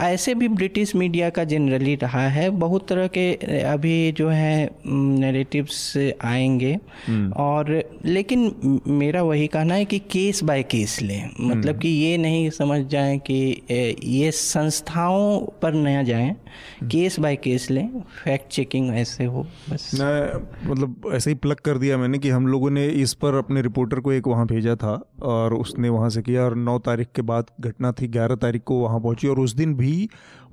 [0.00, 3.32] ऐसे भी ब्रिटिश मीडिया का जनरली रहा है। बहुत तरह के
[3.62, 6.72] अभी जो है नैरेटिव्स आएँगे।
[7.06, 7.70] हम्म। और
[8.04, 12.48] लेकिन मेरा वही कहना है कि केस बाय केस लें। मतलब हम्म। कि ये नहीं
[12.50, 13.62] समझ जाएँ कि
[14.04, 16.34] ये संस्थाओं पर न जाएँ
[16.84, 17.88] केस बाय केस लें
[18.24, 22.46] फैक्ट चेकिंग ऐसे हो बस। मैं मतलब ऐसे ही प्लग कर दिया मैंने कि हम
[22.46, 26.22] लोगों ने इस पर अपने रिपोर्टर को एक वहाँ भेजा था और उसने वहाँ से
[26.22, 29.54] किया और नौ तारीख के बाद घटना थी ग्यारह तारीख को वहाँ पहुँची और उस
[29.54, 29.83] दिन भी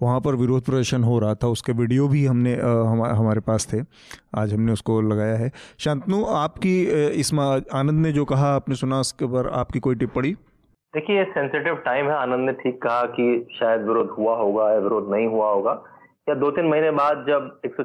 [0.01, 3.82] वहाँ पर विरोध प्रदर्शन हो रहा था। उसके वीडियो भी हमने हम, हमारे पास थे।
[4.36, 6.73] आज हमने उसको लगाया है। शांतनु आपकी
[7.19, 10.32] इस आनंद ने जो कहा आपने सुना उसके पर आपकी कोई टिप्पणी?
[10.93, 13.25] देखिए ये सेंसिटिव टाइम है। आनंद ने ठीक कहा कि
[13.59, 15.82] शायद विरोध हुआ होगा या विरोध नहीं हुआ होगा।
[16.29, 17.84] या दो तीन महीने बाद जब एक सौ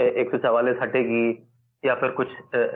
[0.00, 1.30] एक सौ चवालीस हटेगी
[1.84, 2.28] या फिर कुछ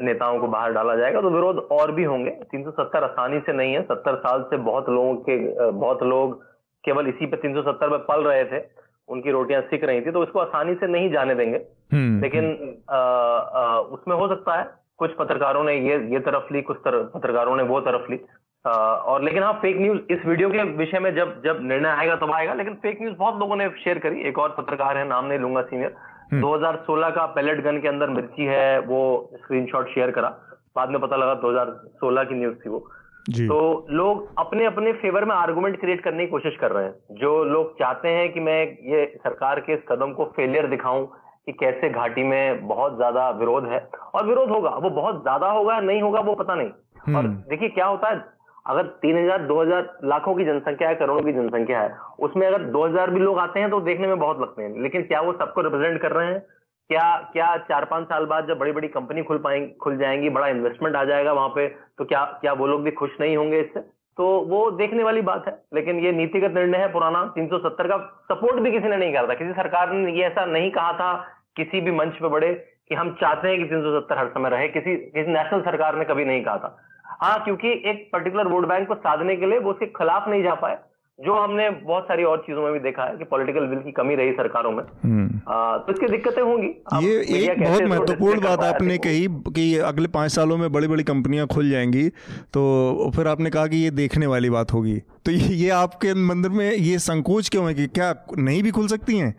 [0.03, 3.82] नेताओं को बाहर डाला जाएगा तो विरोध और भी होंगे। 370 आसानी से नहीं है।
[3.82, 6.38] सत्तर साल से बहुत लोगों के बहुत लोग
[6.85, 8.62] केवल इसी पे 370 पे पल रहे थे
[9.09, 11.59] उनकी रोटियाँ सिक रही थी तो इसको आसानी से नहीं जाने देंगे।
[11.93, 16.62] हम्म, लेकिन आ, आ, उसमें हो सकता है कुछ पत्रकारों ने ये ये तरफ़ ली
[16.62, 18.20] कुछ तर, पत्रकारों ने वो तरफ़ ली।
[18.66, 22.16] आ, और लेकिन हाँ फेक न्यूज़ इस वीडियो के विषय में जब जब निर्णय आएगा
[22.16, 25.24] तब आएगा लेकिन फेक न्यूज़ बहुत लोगों ने शेयर करी। एक और पत्रकार है नाम
[25.24, 25.95] नहीं लूँगा सीनियर
[26.41, 30.28] 2016 हम्म। का पैलेट गन के अंदर मिर्ची है वो स्क्रीनशॉट शेयर करा।
[30.76, 32.89] बाद में पता लगा 2016 की न्यूज़ थी वो।
[33.28, 37.32] तो लोग अपने अपने फेवर में आर्गुमेंट क्रिएट करने की कोशिश कर रहे हैं। जो
[37.44, 38.60] लोग चाहते हैं कि मैं
[38.90, 41.06] ये सरकार के इस कदम को फेलियर दिखाऊँ
[41.46, 43.78] कि कैसे घाटी में बहुत ज़्यादा विरोध है।
[44.14, 47.68] और विरोध होगा वो बहुत ज़्यादा होगा नहीं होगा वो पता नहीं। और हम्म। देखिए
[47.68, 48.24] क्या होता है
[48.66, 52.64] अगर तीन हज़ार दो हज़ार लाखों की जनसंख्या है करोड़ों की जनसंख्या है उसमें अगर
[52.70, 55.32] दो हज़ार भी लोग आते हैं तो देखने में बहुत लगते हैं। लेकिन क्या वो
[55.34, 56.42] सबको रिप्रेजेंट कर रहे हैं?
[56.91, 60.47] क्या क्या चार पाँच साल बाद जब बड़ी बड़ी कंपनी खुल पाएँगी खुल जाएँगी, बड़ा
[60.49, 61.66] इन्वेस्टमेंट आ जाएगा वहाँ पे
[61.99, 63.80] तो क्या क्या वो लोग भी खुश नहीं होंगे इससे?
[64.18, 67.97] तो वो देखने वाली बात है, लेकिन ये नीतिगत निर्णय है पुराना 370 का
[68.32, 71.12] सपोर्ट भी किसी ने नहीं करा था। किसी सरकार ने ये ऐसा नहीं कहा था,
[71.57, 72.53] किसी भी मंच पे बड़े,
[72.88, 76.24] कि हम चाहते हैं कि 370 हर समय रहे, किसी किसी नेशनल सरकार ने कभी
[76.24, 76.76] नहीं कहा था।
[77.22, 80.55] हाँ क्योंकि एक पर्टिकुलर वोट बैंक को साधने के लिए वो उसके खिलाफ नहीं जा
[80.55, 80.78] पाए।
[81.24, 84.14] जो हमने बहुत सारी और चीज़ों में भी देखा है कि पॉलिटिकल विल की कमी
[84.14, 86.68] रही सरकारों में। हम्म। आ, तो इसकी दिक्कतें होंगी।
[87.06, 91.46] ये एक बहुत महत्वपूर्ण बात आपने कही कि अगले पाँच सालों में बड़ी बड़ी कंपनियाँ
[91.46, 92.08] खुल जाएँगी
[92.54, 96.50] तो फिर आपने कहा कि ये देखने वाली बात होगी। तो ये, ये आपके मंदिर
[96.50, 99.34] में ये संकोच क्यों है कि क्या नहीं भी खुल सकती हैं?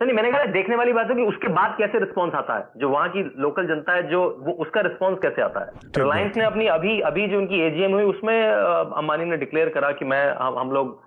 [0.00, 2.64] नहीं मैंने कहा देखने वाली बात है कि उसके बाद कैसे रिस्पॉन्स आता है?
[2.76, 5.90] जो वहाँ की लोकल जनता है जो वो उसका रिस्पॉन्स कैसे आता है?
[5.98, 10.04] रिलायंस ने अपनी अभी अभी जो उनकी एजीएम हुई उसमें अंबानी ने डिक्लेयर करा कि
[10.04, 10.98] मैं हम, हम लोग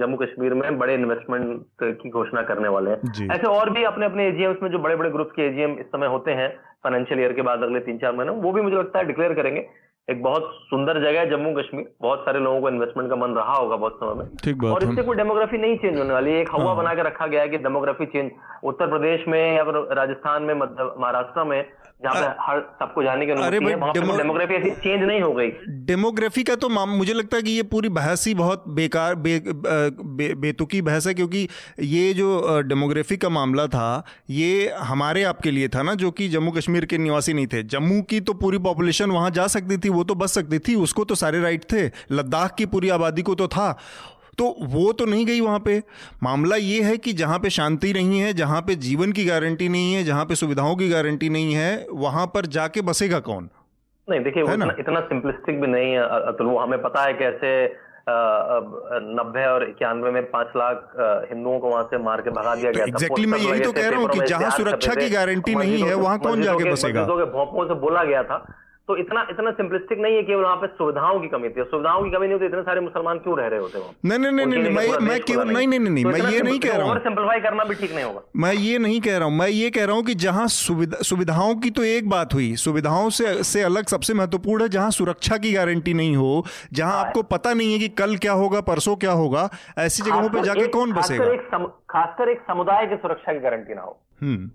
[0.00, 4.26] जम्मू कश्मीर में बड़े इन्वेस्टमेंट की घोषणा करने वाले हैं। ऐसे और भी अपने अपने
[4.28, 6.48] एजीएम में जो बड़े बड़े ग्रुप के एजीएम इस समय होते हैं
[6.84, 9.66] फाइनेंशियल ईयर के बाद अगले तीन चार महीने वो भी मुझे लगता है डिक्लेयर करेंगे।
[10.08, 13.54] एक बहुत सुंदर जगह है जम्मू कश्मीर। बहुत सारे लोगों को इन्वेस्टमेंट का मन रहा
[13.54, 16.48] होगा बहुत समय में। ठीक बात और इससे कोई डेमोग्राफी नहीं चेंज होने वाली। एक
[16.52, 18.30] हवा हाँ। बना के रखा गया है कि डेमोग्राफी चेंज
[18.64, 21.60] उत्तर प्रदेश में या फिर राजस्थान में महाराष्ट्र में
[22.04, 25.48] जहाँ हर सबको जाने की अनुमति डेमोग्राफी ऐसी चेंज नहीं हो गई।
[25.86, 30.34] डेमोग्राफी का तो मुझे लगता है कि ये पूरी बहस ही बहुत बेकार बे, बे,
[30.34, 31.48] बेतुकी बहस है क्योंकि
[31.80, 36.50] ये जो डेमोग्राफी का मामला था ये हमारे आपके लिए था ना जो कि जम्मू
[36.50, 40.04] कश्मीर के निवासी नहीं थे। जम्मू की तो पूरी पॉपुलेशन वहाँ जा सकती थी वो
[40.04, 43.48] तो बच सकती थी उसको तो सारे राइट थे लद्दाख की पूरी आबादी को तो
[43.48, 43.78] था।
[44.38, 45.78] तो वो तो नहीं गई वहाँ पे।
[46.22, 49.94] मामला ये है कि जहाँ पे शांति नहीं है जहाँ पे जीवन की गारंटी नहीं
[49.94, 53.48] है जहाँ पे सुविधाओं की गारंटी नहीं है वहाँ पर जाके बसेगा कौन?
[54.08, 57.50] नहीं देखिए इतना, इतना सिंपलिस्टिक भी नहीं है अतुल। वो हमें पता है कैसे
[59.12, 60.96] नब्बे और इक्यानवे में पाँच लाख
[61.30, 64.00] हिंदुओं को वहाँ से मार के भगा दिया गया एग्जैक्टली मैं यही तो कह रहा
[64.00, 67.04] हूँ कि जहाँ सुरक्षा की गारंटी नहीं है वहाँ कौन जाके बसेगा?
[67.04, 68.44] भोंपों से बोला गया था।
[68.92, 72.10] तो इतना इतना सिंपलिस्टिक नहीं है केवल वहाँ पे सुविधाओं की कमी थी। सुविधाओं की
[72.10, 73.92] कमी नहीं होती इतने सारे मुसलमान क्यों रह रहे होते वहाँ?
[74.04, 76.86] नहीं नहीं नहीं नहीं मैं मैं केवल नहीं नहीं नहीं मैं ये नहीं कह रहा
[76.86, 79.70] हूँ। सिंपलीफाई करना भी ठीक नहीं होगा। मैं ये नहीं कह रहा हूँ। मैं ये
[79.70, 83.86] कह रहा हूँ कि जहाँ सुविधाओं की तो एक बात हुई। सुविधाओं से से अलग
[83.86, 87.78] सबसे महत्वपूर्ण है जहाँ सुरक्षा की गारंटी नहीं हो जहाँ हाँ। आपको पता नहीं है
[87.78, 91.24] कि कल क्या होगा परसों क्या होगा ऐसी जगहों पे जाके कौन बसेगा?
[91.90, 94.50] खासकर एक समुदाय की सुरक्षा की गारंटी ना हो। हम्म।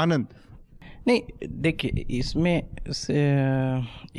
[0.00, 0.26] आनंद।
[1.06, 3.14] नहीं, देखिए, इसमें से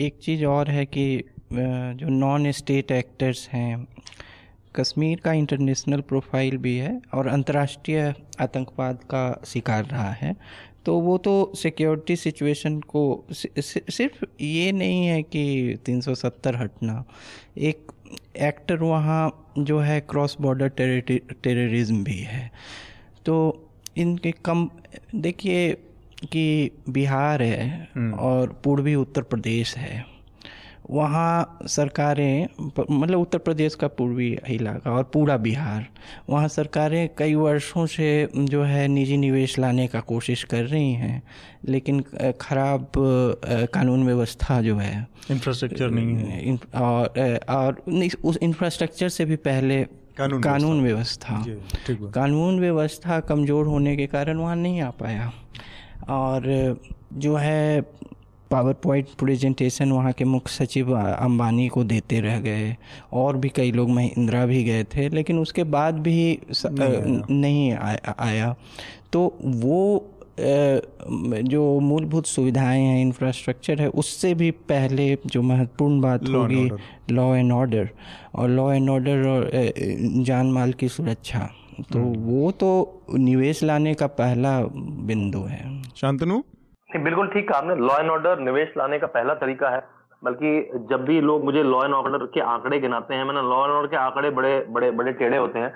[0.05, 1.23] एक चीज़ और है कि
[1.53, 3.87] जो नॉन स्टेट एक्टर्स हैं,
[4.75, 10.35] कश्मीर का इंटरनेशनल प्रोफ़ाइल भी है और अंतर्राष्ट्रीय आतंकवाद का शिकार रहा है।
[10.85, 17.03] तो वो तो सिक्योरिटी सिचुएशन को सिर्फ़ ये नहीं है कि 370 हटना।
[17.57, 17.91] एक
[18.41, 22.51] एक्टर वहाँ जो है क्रॉस बॉर्डर टेररिज्म भी है।
[23.25, 23.35] तो
[23.97, 24.69] इनके कम,
[25.15, 25.75] देखिए
[26.23, 30.05] कि बिहार है हम्म। और पूर्वी उत्तर प्रदेश है।
[30.89, 35.85] वहाँ सरकारें मतलब उत्तर प्रदेश का पूर्वी इलाका और पूरा बिहार
[36.29, 41.21] वहाँ सरकारें कई वर्षों से जो है निजी निवेश लाने का कोशिश कर रही हैं
[41.65, 42.01] लेकिन
[42.41, 42.91] ख़राब
[43.73, 47.83] कानून व्यवस्था जो है इंफ्रास्ट्रक्चर नहीं है। और और
[48.23, 49.83] उस इंफ्रास्ट्रक्चर से भी पहले
[50.17, 51.43] कानून, कानून व्यवस्था।
[51.89, 55.31] कानून व्यवस्था कमज़ोर होने के कारण वहाँ नहीं आ पाया।
[56.09, 56.79] और
[57.13, 57.81] जो है
[58.51, 62.75] पावर पॉइंट प्रेजेंटेशन वहाँ के मुख्य सचिव अंबानी को देते रह गए
[63.13, 68.15] और भी कई लोग महिंद्रा भी गए थे लेकिन उसके बाद भी नहीं, नहीं आया,
[68.19, 68.55] आया।
[69.13, 76.69] तो वो जो मूलभूत सुविधाएँ हैं इंफ्रास्ट्रक्चर है उससे भी पहले जो महत्वपूर्ण बात होगी
[77.11, 77.89] लॉ एंड ऑर्डर
[78.35, 79.51] और लॉ एंड ऑर्डर और
[80.23, 81.49] जान माल की सुरक्षा।
[81.81, 82.69] तो हम्म। वो तो
[83.19, 84.59] निवेश लाने का पहला
[85.07, 85.61] बिंदु है।
[85.95, 86.39] शांतनु?
[86.89, 89.81] बिल्कुल ठीक कहा आपने। लॉ एंड ऑर्डर निवेश लाने का पहला तरीका है
[90.23, 90.51] बल्कि
[90.89, 93.87] जब भी लोग मुझे लॉ एंड ऑर्डर के आंकड़े गिनाते हैं मैंने लॉ एंड ऑर्डर
[93.87, 95.73] के आंकड़े बड़े बड़े बड़े टेढ़े होते हैं।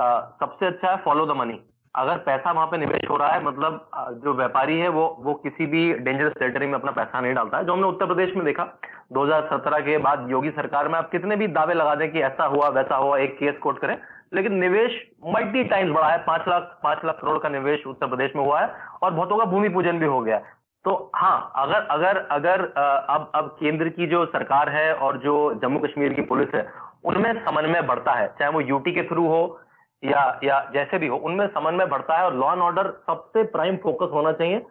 [0.00, 1.60] आ, सबसे अच्छा है फॉलो द मनी
[1.94, 3.90] अगर पैसा वहाँ पे निवेश हो रहा है मतलब
[4.24, 7.64] जो व्यापारी है वो वो किसी भी डेंजरस टेरिटरी में अपना पैसा नहीं डालता है
[7.64, 8.64] जो हमने उत्तर प्रदेश में देखा।
[9.12, 12.68] 2017 के बाद योगी सरकार में आप कितने भी दावे लगा दें कि ऐसा हुआ
[12.68, 13.96] वैसा हुआ एक केस कोर्ट करें
[14.32, 14.92] लेकिन निवेश
[15.26, 18.60] मल्टी टाइम्स बढ़ा है। पाँच लाख पाँच लाख करोड़ का निवेश उत्तर प्रदेश में हुआ
[18.60, 18.70] है
[19.02, 20.38] और बहुतों का भूमि पूजन भी हो गया
[20.84, 22.64] तो हाँ अगर अगर अगर
[23.08, 26.66] अब अब केंद्र की जो सरकार है और जो जम्मू कश्मीर की पुलिस है,
[27.04, 29.60] उनमें समन्वय बढ़ता है। चाहे वो यूटी के थ्रू हो
[30.02, 33.76] या या जैसे भी हो, उनमें समन्वय बढ़ता है और लॉ एंड ऑर्डर सबसे प्राइम
[33.76, 34.62] फोकस होना चाहिए।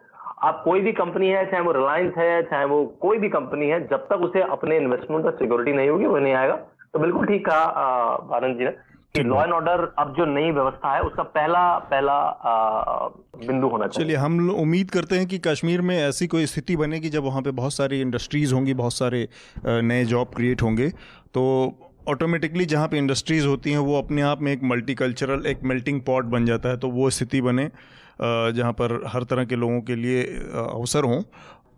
[0.42, 3.80] आप कोई भी कंपनी है, चाहे वो रिलायंस है, चाहे वो कोई भी कंपनी है,
[3.88, 6.56] जब तक उसे अपने इन्वेस्टमेंट पर सिक्योरिटी नहीं होगी, वो नहीं आएगा।
[6.92, 7.62] तो बिल्कुल ठीक कहा
[8.36, 8.70] आनंद जी ने।
[9.14, 12.14] कि लॉ एंड ऑर्डर अब जो नई व्यवस्था है उसका पहला पहला
[13.38, 17.08] बिंदु होना चाहिए। चलिए हम उम्मीद करते हैं कि कश्मीर में ऐसी कोई स्थिति बनेगी
[17.10, 19.28] जब वहाँ पे बहुत सारी इंडस्ट्रीज़ होंगी बहुत सारे
[19.66, 21.42] नए जॉब क्रिएट होंगे। तो
[22.08, 26.24] ऑटोमेटिकली जहाँ पे इंडस्ट्रीज़ होती हैं वो अपने आप में एक मल्टीकल्चरल एक मेल्टिंग पॉट
[26.26, 27.70] बन जाता है तो वो स्थिति बने
[28.22, 31.22] जहाँ पर हर तरह के लोगों के लिए अवसर हों।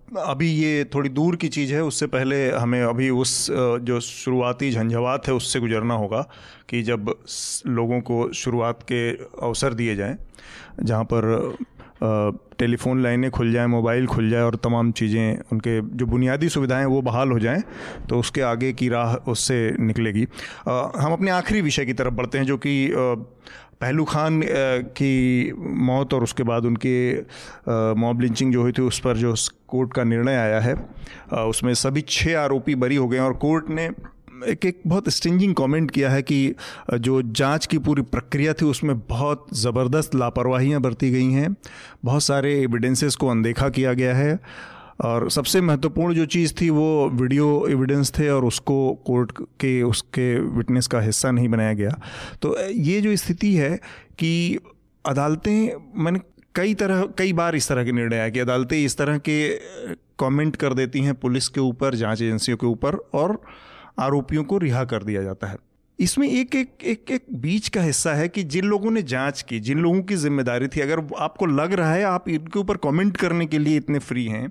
[0.09, 5.29] अभी ये थोड़ी दूर की चीज़ है, उससे पहले हमें अभी उस जो शुरुआती झंझवात
[5.29, 6.21] है, उससे गुजरना होगा
[6.69, 7.15] कि जब
[7.69, 10.17] लोगों को शुरुआत के अवसर दिए जाएँ,
[10.83, 11.57] जहाँ पर
[12.59, 17.01] टेलीफोन लाइनें खुल जाएँ, मोबाइल खुल जाए और तमाम चीज़ें, उनके जो बुनियादी सुविधाएँ वो
[17.03, 17.63] बहाल हो जाएँ
[18.09, 20.27] तो उसके आगे की राह उससे निकलेगी।
[20.67, 22.75] हम अपने आखिरी विषय की तरफ़ बढ़ते हैं, जो कि
[23.81, 24.43] पहलू खान
[24.97, 25.53] की
[25.85, 26.95] मौत और उसके बाद उनके
[28.01, 29.35] मॉब लिंचिंग जो हुई थी उस पर जो
[29.69, 30.75] कोर्ट का निर्णय आया है
[31.45, 33.91] उसमें सभी छः आरोपी बरी हो गए और कोर्ट ने
[34.49, 36.55] एक एक बहुत स्टिंजिंग कमेंट किया है कि
[36.95, 41.57] जो जाँच की पूरी प्रक्रिया थी उसमें बहुत ज़बरदस्त लापरवाहियाँ बरती गई हैं।
[42.05, 44.39] बहुत सारे एविडेंसेस को अनदेखा किया गया है।
[45.01, 50.41] और सबसे महत्वपूर्ण जो चीज़ थी वो वीडियो एविडेंस थे और उसको कोर्ट के, उसके
[50.41, 52.01] विटनेस का हिस्सा नहीं बनाया गया।
[52.43, 53.77] तो ये जो स्थिति है
[54.19, 54.59] कि
[55.07, 55.73] अदालतें,
[56.05, 56.21] मैंने
[56.55, 59.49] कई तरह, कई बार इस तरह के निर्णय आए कि अदालतें इस तरह के
[60.19, 63.41] कमेंट कर देती हैं, पुलिस के ऊपर, जाँच एजेंसियों के ऊपर और
[63.99, 65.57] आरोपियों को रिहा कर दिया जाता है।
[65.99, 69.59] इसमें एक एक एक एक बीच का हिस्सा है कि जिन लोगों ने जाँच की,
[69.61, 73.47] जिन लोगों की ज़िम्मेदारी थी, अगर आपको लग रहा है आप इनके ऊपर कमेंट करने
[73.47, 74.51] के लिए इतने फ्री हैं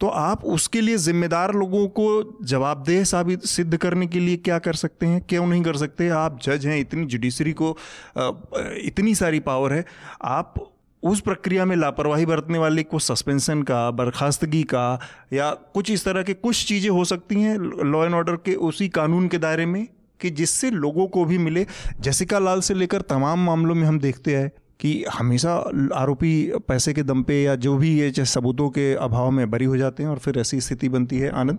[0.00, 4.74] तो आप उसके लिए जिम्मेदार लोगों को जवाबदेह साबित, सिद्ध करने के लिए क्या कर
[4.74, 5.20] सकते हैं?
[5.20, 6.08] क्यों नहीं कर सकते?
[6.10, 7.76] आप जज हैं, इतनी जुडिशरी को
[8.84, 9.84] इतनी सारी पावर है,
[10.22, 10.54] आप
[11.02, 14.98] उस प्रक्रिया में लापरवाही बरतने वाले को सस्पेंशन का, बर्खास्तगी का,
[15.32, 18.88] या कुछ इस तरह के कुछ चीज़ें हो सकती हैं लॉ एंड ऑर्डर के उसी
[18.90, 19.86] कानून के दायरे में?
[20.22, 21.66] कि जिससे लोगों को भी मिले।
[22.00, 24.50] जैसिका लाल से लेकर तमाम मामलों में हम देखते हैं
[24.80, 25.54] कि हमेशा
[25.94, 29.76] आरोपी पैसे के दम पे या जो भी ये सबूतों के अभाव में बरी हो
[29.76, 31.58] जाते हैं और फिर ऐसी स्थिति बनती है। आनंद?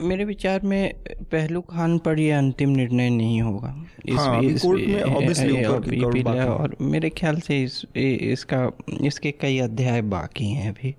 [0.00, 0.94] मेरे विचार में
[1.32, 3.74] पहलू खान पर यह अंतिम निर्णय नहीं होगा।
[4.06, 10.02] इस, हाँ, इस, कोर्ट में ऑब्वियसली और मेरे ख्याल से इस इसका इसके कई अध्याय
[10.02, 10.94] बाकी हैं अभी।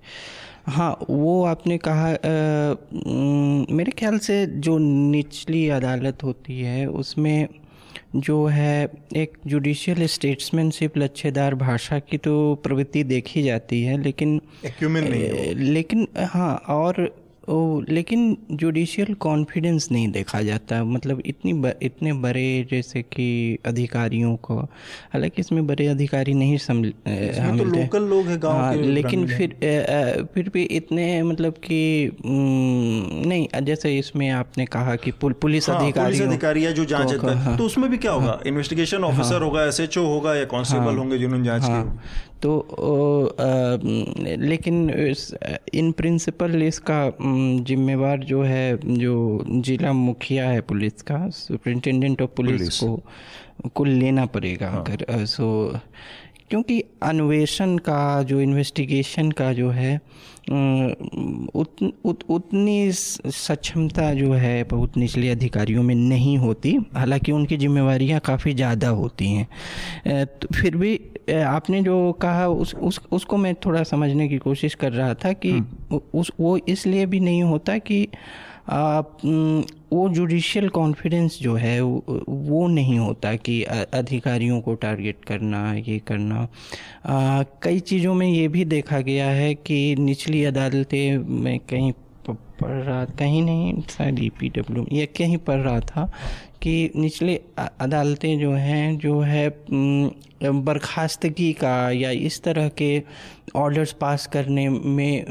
[0.66, 2.74] हाँ वो आपने कहा आ,
[3.74, 7.48] मेरे ख्याल से जो निचली अदालत होती है उसमें
[8.16, 14.40] जो है एक जुडिशियल स्टेट्समैनशिप लच्छेदार भाषा की तो प्रवृत्ति देखी जाती है लेकिन
[15.04, 17.02] नहीं लेकिन हाँ और
[17.48, 24.36] ओ, लेकिन जुडिशियल कॉन्फिडेंस नहीं देखा जाता। मतलब इतनी ब, इतने बड़े जैसे कि अधिकारियों
[24.36, 24.54] को
[25.12, 26.92] हालाँकि इसमें बड़े अधिकारी नहीं समझ
[27.38, 31.52] हाँ, तो लोकल लोग हैं गाँव हाँ, के लेकिन फिर आ, फिर भी इतने मतलब
[31.52, 37.12] कि नहीं जैसे इसमें आपने कहा कि पुल, पुलिस हाँ, अधिकारी पुलिस अधिकारी जो जाँच
[37.24, 38.40] हाँ, तो उसमें भी क्या होगा?
[38.46, 41.62] इन्वेस्टिगेशन हाँ, ऑफिसर होगा एस होगा या कॉन्स्टेबल हाँ, होंगे जिन्होंने जाँच
[42.42, 42.58] तो
[43.40, 43.78] आ,
[44.36, 44.90] लेकिन
[45.74, 47.12] इन प्रिंसिपल इसका
[47.64, 53.02] जिम्मेवार जो है जो जिला मुखिया है पुलिस का सुप्रिंटेंडेंट ऑफ़ पुलिस, पुलिस को
[53.74, 55.78] को लेना पड़ेगा हाँ। अगर सो
[56.54, 59.94] क्योंकि अन्वेषण का जो इन्वेस्टिगेशन का जो है
[61.54, 68.20] उत, उत, उतनी सक्षमता जो है बहुत निचले अधिकारियों में नहीं होती हालाँकि उनकी जिम्मेवारियाँ
[68.20, 70.94] काफ़ी ज़्यादा होती हैं तो फिर भी
[71.42, 75.50] आपने जो कहा उस, उस उसको मैं थोड़ा समझने की कोशिश कर रहा था कि
[75.50, 78.06] हम्म। उस वो इसलिए भी नहीं होता कि
[78.66, 86.46] वो जुडिशियल कॉन्फिडेंस जो है, वो नहीं होता कि अधिकारियों को टारगेट करना, ये करना।
[87.62, 91.92] कई चीज़ों में ये भी देखा गया है कि निचली अदालतें, में कहीं
[92.28, 96.10] पढ़ रहा, कहीं नहीं, शायद ई पी डब्ल्यू या कहीं पढ़ रहा था
[96.64, 99.48] कि निचले अदालतें जो हैं जो है
[100.42, 103.02] बर्खास्तगी का या इस तरह के
[103.56, 105.24] ऑर्डर्स पास करने में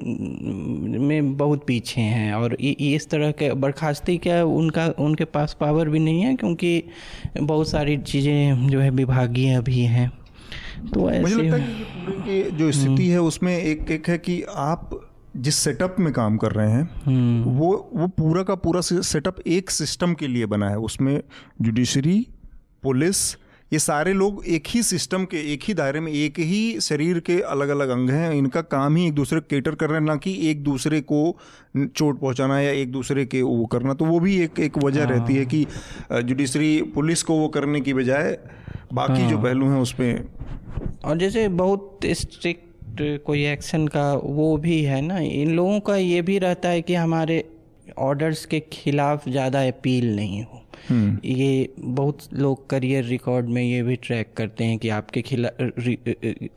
[1.00, 6.00] में बहुत पीछे हैं और इस तरह के बर्खास्ती क्या उनका उनके पास पावर भी
[6.00, 6.84] नहीं है क्योंकि
[7.38, 10.12] बहुत सारी चीज़ें जो है विभागीय भी हैं।
[10.94, 11.64] तो ऐसे मुझे लगता है
[12.22, 14.90] कि जो स्थिति है उसमें एक एक है कि आप
[15.36, 19.70] जिस सेटअप में काम कर रहे हैं हम्म। वो वो पूरा का पूरा सेटअप एक
[19.70, 21.22] सिस्टम के लिए बना है उसमें
[21.62, 22.26] जुडिशरी
[22.84, 23.36] पुलिस
[23.72, 27.40] ये सारे लोग एक ही सिस्टम के एक ही दायरे में एक ही शरीर के
[27.52, 30.16] अलग अलग अंग हैं इनका काम ही एक दूसरे को केटर कर रहे हैं ना
[30.16, 31.22] कि एक दूसरे को
[31.78, 35.10] चोट पहुंचाना या एक दूसरे के वो करना तो वो भी एक एक वजह हाँ।
[35.12, 35.66] रहती है कि
[36.24, 38.38] जुडिशरी पुलिस को वो करने की बजाय
[38.94, 40.24] बाकी हाँ। जो पहलू हैं उसमें
[41.06, 46.22] और जैसे बहुत स्ट्रिक्ट कोई एक्शन का वो भी है ना इन लोगों का ये
[46.22, 47.44] भी रहता है कि हमारे
[48.00, 53.82] ऑर्डर्स के खिलाफ ज़्यादा अपील नहीं हो हम्म। ये बहुत लोग करियर रिकॉर्ड में ये
[53.84, 55.62] भी ट्रैक करते हैं कि आपके खिलाफ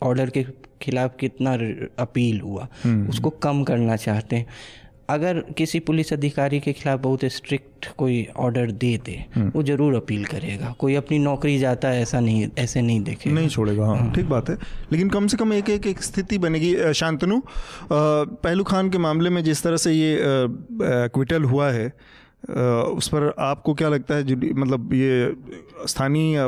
[0.03, 0.45] ऑर्डर के
[0.83, 1.53] खिलाफ कितना
[1.99, 4.47] अपील हुआ हम्म। उसको कम करना चाहते हैं
[5.09, 9.95] अगर किसी पुलिस अधिकारी के खिलाफ बहुत स्ट्रिक्ट कोई ऑर्डर दे दे हम्म। वो ज़रूर
[9.95, 13.97] अपील करेगा। कोई अपनी नौकरी जाता है ऐसा नहीं ऐसे नहीं देखे नहीं छोड़ेगा हाँ,
[13.97, 14.57] हाँ ठीक बात है।
[14.93, 17.41] लेकिन कम से कम एक एक एक स्थिति बनेगी। शांतनु
[17.93, 21.93] पहलू खान के मामले में जिस तरह से ये क्विटल हुआ है
[22.47, 24.35] उस पर आपको क्या लगता है?
[24.55, 25.35] मतलब ये
[25.89, 26.39] स्थानीय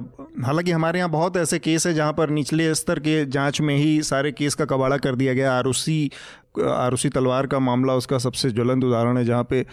[0.44, 4.02] हालाँकि हमारे यहाँ बहुत ऐसे केस है जहाँ पर निचले स्तर के जाँच में ही
[4.02, 6.10] सारे केस का कबाड़ा कर दिया गया। आरुषी
[6.62, 9.66] आरुषी तलवार का मामला उसका सबसे ज्वलंत उदाहरण है जहाँ पे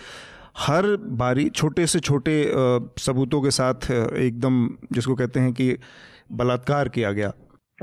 [0.58, 2.52] हर बारी छोटे से छोटे
[2.98, 5.78] सबूतों के साथ एकदम जिसको कहते हैं कि
[6.32, 7.32] बलात्कार किया गया।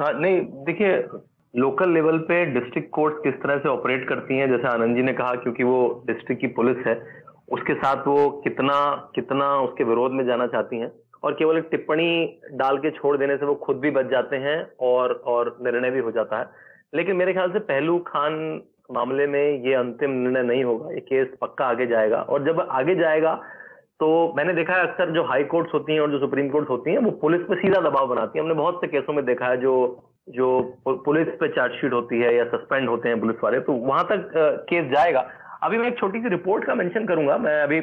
[0.01, 0.97] आ, नहीं देखिए
[1.57, 5.13] लोकल लेवल पे डिस्ट्रिक्ट कोर्ट किस तरह से ऑपरेट करती हैं जैसे आनंद जी ने
[5.13, 7.23] कहा क्योंकि वो डिस्ट्रिक्ट की पुलिस है
[7.53, 10.93] उसके साथ वो कितना कितना उसके विरोध में जाना चाहती हैं
[11.25, 14.67] और केवल एक टिप्पणी डाल के छोड़ देने से वो खुद भी बच जाते हैं
[14.81, 16.47] और और निर्णय भी हो जाता है।
[16.95, 21.29] लेकिन मेरे ख्याल से पहलू खान मामले में ये अंतिम निर्णय नहीं होगा, ये केस
[21.41, 23.35] पक्का आगे जाएगा। और जब आगे जाएगा
[24.01, 26.91] तो मैंने देखा है अक्सर जो हाई कोर्ट्स होती हैं और जो सुप्रीम कोर्ट होती
[26.91, 29.57] हैं, वो पुलिस पे सीधा दबाव बनाती हैं। हमने बहुत से केसों में देखा है
[29.59, 29.75] जो
[30.31, 30.49] जो
[30.87, 34.31] पुलिस पे चार्जशीट होती है या सस्पेंड होते हैं पुलिस वाले तो वहाँ तक
[34.69, 35.25] केस जाएगा।
[35.63, 37.81] अभी मैं एक छोटी सी रिपोर्ट का मेंशन करूँगा। मैं अभी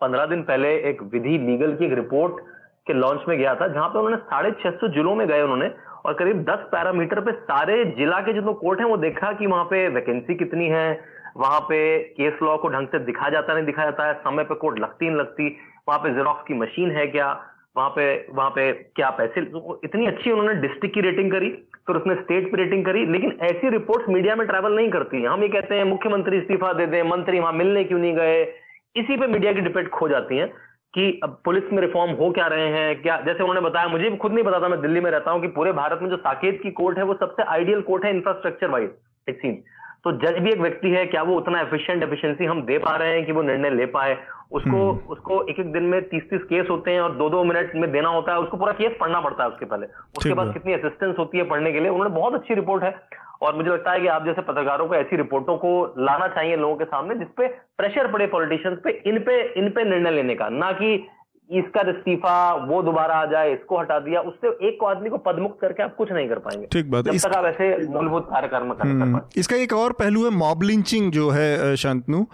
[0.00, 2.40] पंद्रह दिन पहले एक विधि लीगल की एक रिपोर्ट
[2.86, 5.68] के लॉन्च में गया था, जहाँ पे उन्होंने साढ़े छह सौ जिलों में गए उन्होंने
[6.04, 9.64] और करीब दस पैरामीटर पे सारे जिला के जो कोर्ट हैं, वो देखा कि वहाँ
[9.64, 11.00] पे वैकेंसी कितनी है,
[11.36, 14.54] वहाँ पे केस लॉ को ढंग से दिखा जाता नहीं दिखाया जाता है, समय पे
[14.54, 15.48] कोर्ट लगती नहीं लगती,
[15.88, 17.28] वहाँ पे जेरोक्स की मशीन है क्या,
[17.76, 19.40] वहाँ पे वहाँ पे क्या पैसे,
[19.84, 21.48] इतनी अच्छी उन्होंने डिस्ट्रिक्ट की रेटिंग करी,
[21.86, 25.42] फिर उसने स्टेट की रेटिंग करी, लेकिन ऐसी रिपोर्ट्स मीडिया में ट्रैवल नहीं करती हम
[25.42, 28.42] ये कहते हैं, मुख्यमंत्री इस्तीफा दे दें, मंत्री वहाँ मिलने क्यों नहीं गए,
[28.96, 30.52] इसी पे मीडिया की डिपेट खो जाती है।
[30.94, 34.16] कि अब पुलिस में रिफॉर्म हो क्या रहे हैं, क्या, जैसे उन्होंने बताया, मुझे भी
[34.16, 36.60] खुद नहीं पता था, मैं दिल्ली में रहता हूँ कि पूरे भारत में जो साकेत
[36.62, 38.90] की कोर्ट है, वो सबसे आइडियल कोर्ट है इंफ्रास्ट्रक्चर वाइज
[39.28, 39.62] इट सीन
[40.04, 43.08] तो जज भी एक व्यक्ति है क्या वो उतना एफिशिएंट एफिशिएंसी हम दे पा रहे
[43.08, 44.16] हैं कि वो निर्णय ले पाए?
[44.52, 47.44] उसको हम्म। उसको एक एक दिन में तीस तीस केस होते हैं और दो दो
[47.44, 49.86] मिनट में देना होता है उसको पूरा केस पढ़ना पड़ता है उसके पहले।
[50.18, 52.94] उसके बाद कितनी असिस्टेंस होती है पढ़ने के लिए उन्होंने बहुत अच्छी रिपोर्ट है।
[53.42, 56.76] और मुझे लगता है कि आप जैसे पत्रकारों को ऐसी रिपोर्टों को लाना चाहिए लोगों
[56.76, 57.48] के सामने जिसपे
[57.78, 61.06] प्रेशर पड़े पॉलिटिशियंस पे इन पे इन पे निर्णय लेने का। ना कि
[61.50, 62.34] इसका इस्तीफा
[62.66, 65.94] वो दोबारा आ जाए इसको हटा दिया उससे एक को आदमी को पदमुक्त करके आप
[65.96, 67.24] कुछ नहीं कर पाएँगे। ठीक बात जब इस...
[67.26, 71.28] तक आप ऐसे मूलभूत कार्यक्रम कर, हम्म, इसका एक और पहलू है मॉब लिंचिंग जो
[71.30, 72.24] है शांतनु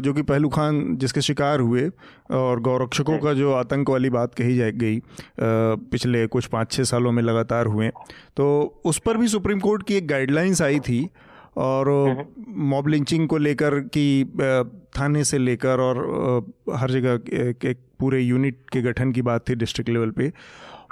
[0.00, 1.88] जो कि पहलू खान जिसके शिकार हुए
[2.30, 5.00] और गौरक्षकों का जो आतंक वाली बात कही जा गई
[5.40, 7.88] पिछले कुछ पाँच छः सालों में लगातार हुए।
[8.36, 8.52] तो
[8.84, 11.08] उस पर भी सुप्रीम कोर्ट की एक गाइडलाइंस आई थी
[11.56, 11.88] और
[12.68, 14.24] मॉब लिंचिंग को लेकर कि
[14.98, 16.06] थाने से लेकर और
[16.74, 20.30] हर जगह एक पूरे यूनिट के गठन की बात थी डिस्ट्रिक्ट लेवल पे,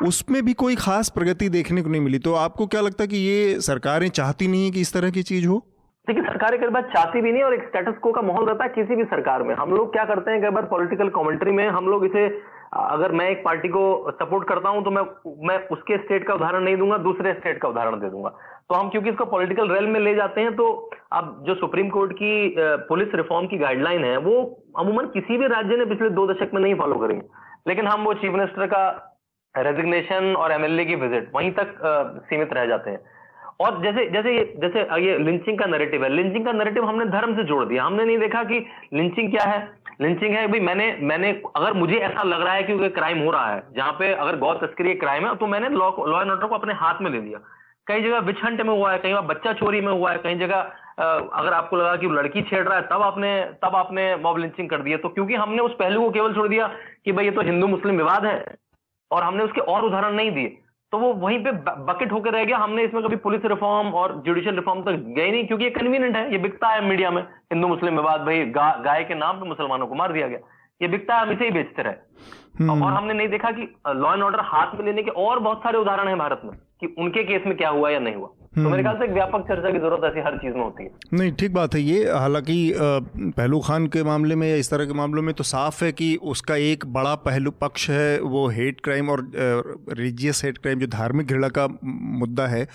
[0.04, 3.16] उसमें भी कोई खास प्रगति देखने को नहीं मिली। तो आपको क्या लगता है कि
[3.18, 5.62] ये सरकारें चाहती नहीं है कि इस तरह की चीज़ हो?
[6.06, 8.70] देखिए, सरकारें कई बार चाहती भी नहीं और एक स्टेटस को का माहौल रहता है
[8.70, 11.88] किसी भी सरकार में। हम लोग क्या करते हैं कई बार पॉलिटिकल कमेंट्री में हम
[11.88, 12.26] लोग इसे,
[12.74, 13.82] अगर मैं एक पार्टी को
[14.12, 15.02] सपोर्ट करता हूँ तो मैं
[15.48, 18.32] मैं उसके स्टेट का उदाहरण नहीं दूँगा, दूसरे स्टेट का उदाहरण दे दूँगा।
[18.70, 20.66] तो हम क्योंकि इसको पॉलिटिकल रेल में ले जाते हैं तो
[21.12, 22.54] अब जो सुप्रीम कोर्ट की
[22.88, 26.60] पुलिस रिफॉर्म की गाइडलाइन है, वो अमूमन किसी भी राज्य ने पिछले दो दशक में
[26.62, 27.20] नहीं फॉलो करी।
[27.68, 28.86] लेकिन हम वो चीफ मिनिस्टर का
[29.54, 31.78] रेजिग्नेशन और एमएलए की विज़िट वहीं तक
[32.30, 33.00] सीमित रह जाते हैं।
[33.60, 37.44] और जैसे जैसे जैसे ये लिंचिंग का नैरेटिव है लिंचिंग का नैरेटिव हमने धर्म से
[37.44, 38.58] जोड़ दिया। हमने नहीं देखा कि
[38.94, 39.60] लिंचिंग क्या है?
[40.00, 43.50] लिंचिंग है भाई मैंने मैंने, अगर मुझे ऐसा लग रहा है कि क्राइम हो रहा
[43.50, 46.54] है, जहाँ पे अगर गौ तस्करी क्राइम है तो मैंने लॉ लॉ एंड ऑर्डर को
[46.54, 47.38] अपने हाथ में ले लिया।
[47.86, 50.72] कई जगह बिछंट में हुआ है कई बार बच्चा चोरी में हुआ है कई जगह
[50.98, 53.32] अगर आपको लगा कि लड़की छेड़ रहा है तब आपने
[53.62, 56.66] तब आपने मॉब लिंचिंग कर दिया। तो क्योंकि हमने उस पहलू को केवल छोड़ दिया
[57.04, 58.36] कि भाई ये तो हिंदू मुस्लिम विवाद है
[59.10, 60.56] और हमने उसके और उदाहरण नहीं दिए
[60.92, 61.52] तो वो वहीं पे
[61.84, 65.46] बकेट होकर रह गया। हमने इसमें कभी पुलिस रिफॉर्म और जुडिशियल रिफॉर्म तक गए नहीं
[65.46, 69.04] क्योंकि ये कन्वीनियंट है ये बिकता है मीडिया में। हिंदू मुस्लिम विवाद भाई गा, गाय
[69.04, 70.38] के नाम पे मुसलमानों को मार दिया गया।
[70.80, 71.94] ये बिकता है हम इसे ही बेचते रहे।
[72.60, 75.58] हम्म। और हमने नहीं देखा कि लॉ एंड ऑर्डर हाथ में लेने के और बहुत
[75.58, 78.68] सारे उदाहरण है भारत में। कि उनके केस में क्या हुआ या नहीं हुआ। तो
[78.70, 81.32] मेरे ख्याल से एक व्यापक चर्चा की ज़रूरत ऐसी हर चीज़ में होती है। नहीं
[81.32, 85.22] ठीक बात है ये। हालाँकि पहलू खान के मामले में या इस तरह के मामलों
[85.22, 89.20] में तो साफ़ है कि उसका एक बड़ा पहलू पक्ष है वो हेट क्राइम और
[89.90, 92.66] रिलीजियस हेट क्राइम जो धार्मिक घृणा का मुद्दा है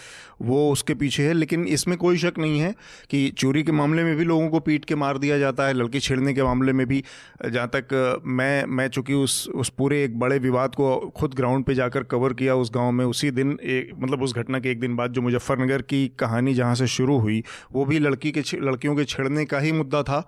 [0.42, 2.74] वो उसके पीछे है। लेकिन इसमें कोई शक नहीं है
[3.10, 6.00] कि चोरी के मामले में भी लोगों को पीट के मार दिया जाता है लड़की
[6.00, 7.04] छेड़ने के मामले में भी।
[7.50, 11.74] जहाँ तक मैं मैं चूँकि उस उस पूरे एक बड़े विवाद को खुद ग्राउंड पे
[11.74, 14.96] जाकर कवर किया उस गाँव में उसी दिन एक मतलब उस घटना के एक दिन
[14.96, 17.44] बाद जो मुजफ्फरनगर नगर की कहानी जहाँ से शुरू हुई
[17.74, 20.20] वो भी लड़की के लड़कियों के छेड़ने का ही मुद्दा था।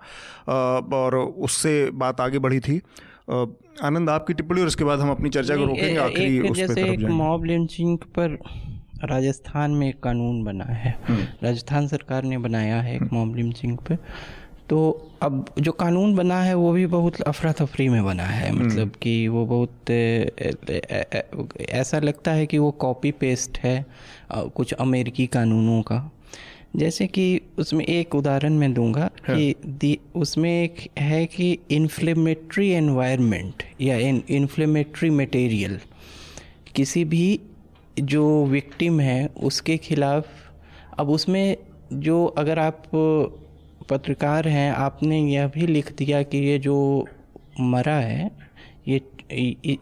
[0.94, 2.80] और उससे बात आगे बढ़ी थी।
[3.84, 7.44] आनंद आपकी टिप्पणी और उसके बाद हम अपनी चर्चा को रोकेंगे आखिरी जैसे एक मॉब
[7.44, 8.38] लिंचिंग पर
[9.04, 13.76] राजस्थान में एक कानून बना है। हम्म। राजस्थान सरकार ने बनाया है एक मॉब लिंचिंग
[13.78, 13.98] पर
[14.70, 14.78] तो
[15.22, 18.92] अब जो कानून बना है वो भी बहुत अफरा तफरी में बना है। हम्म। मतलब
[19.02, 19.90] कि वो बहुत
[21.60, 23.86] ऐसा लगता है कि वो कॉपी पेस्ट है।
[24.32, 26.10] कुछ अमेरिकी कानूनों का
[26.76, 33.62] जैसे कि उसमें एक उदाहरण मैं दूँगा हाँ। कि उसमें एक है कि इन्फ्लेमेटरी एनवायरनमेंट
[33.80, 35.78] या इन इन्फ्लेमेटरी मटेरियल
[36.74, 37.40] किसी भी
[38.00, 40.26] जो विक्टिम है उसके खिलाफ
[40.98, 41.56] अब उसमें
[41.92, 42.82] जो अगर आप
[43.90, 47.06] पत्रकार हैं आपने यह भी लिख दिया कि ये जो
[47.60, 48.30] मरा है
[48.88, 49.00] ये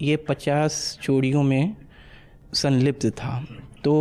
[0.03, 1.76] ये पचास चोरियों में
[2.55, 3.47] संलिप्त था
[3.84, 3.95] तो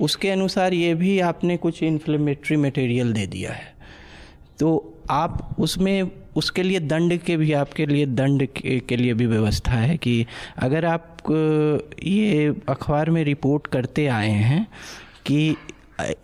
[0.00, 3.74] उसके अनुसार ये भी आपने कुछ इन्फ्लेमेटरी मटेरियल दे दिया है।
[4.58, 9.26] तो आप उसमें उसके लिए दंड के भी आपके लिए दंड के, के लिए भी
[9.26, 10.26] व्यवस्था है कि
[10.56, 11.16] अगर आप
[12.04, 14.66] ये अखबार में रिपोर्ट करते आए हैं
[15.26, 15.56] कि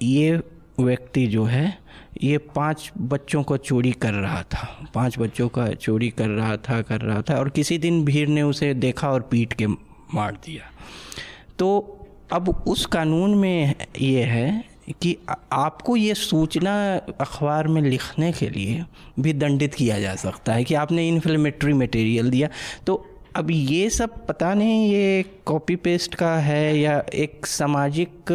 [0.03, 0.41] ये
[0.81, 1.79] व्यक्ति जो है
[2.23, 6.83] ये पाँच बच्चों को चोरी कर रहा था पाँच बच्चों का चोरी कर रहा था
[6.83, 9.67] कर रहा था और किसी दिन भीड़ ने उसे देखा और पीट के
[10.15, 10.63] मार दिया।
[11.59, 11.96] तो
[12.33, 14.65] अब उस कानून में ये है
[15.03, 15.17] कि
[15.53, 18.85] आपको ये सूचना अखबार में लिखने के लिए
[19.21, 22.49] भी दंडित किया जा सकता है कि आपने इन्फ्लेमेटरी मटेरियल दिया।
[22.87, 28.33] तो अब ये सब पता नहीं ये कॉपी पेस्ट का है या एक सामाजिक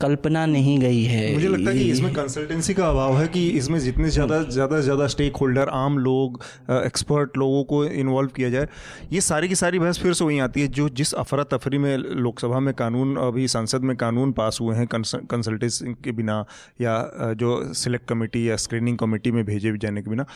[0.00, 3.78] कल्पना नहीं गई है। मुझे लगता है कि इसमें कंसल्टेंसी का अभाव है कि इसमें
[3.80, 8.68] जितने ज़्यादा ज़्यादा ज़्यादा स्टेक होल्डर आम लोग एक्सपर्ट लोगों को इन्वॉल्व किया जाए,
[9.12, 11.96] ये सारी की सारी बहस फिर से वहीं आती है, जो जिस अफरा तफरी में
[11.96, 16.44] लोकसभा में कानून, अभी संसद में कानून पास हुए हैं कंसल्टेंसी के बिना
[16.80, 16.96] या
[17.36, 20.26] जो सिलेक्ट कमेटी या स्क्रीनिंग कमेटी में भेजे जाने के बिना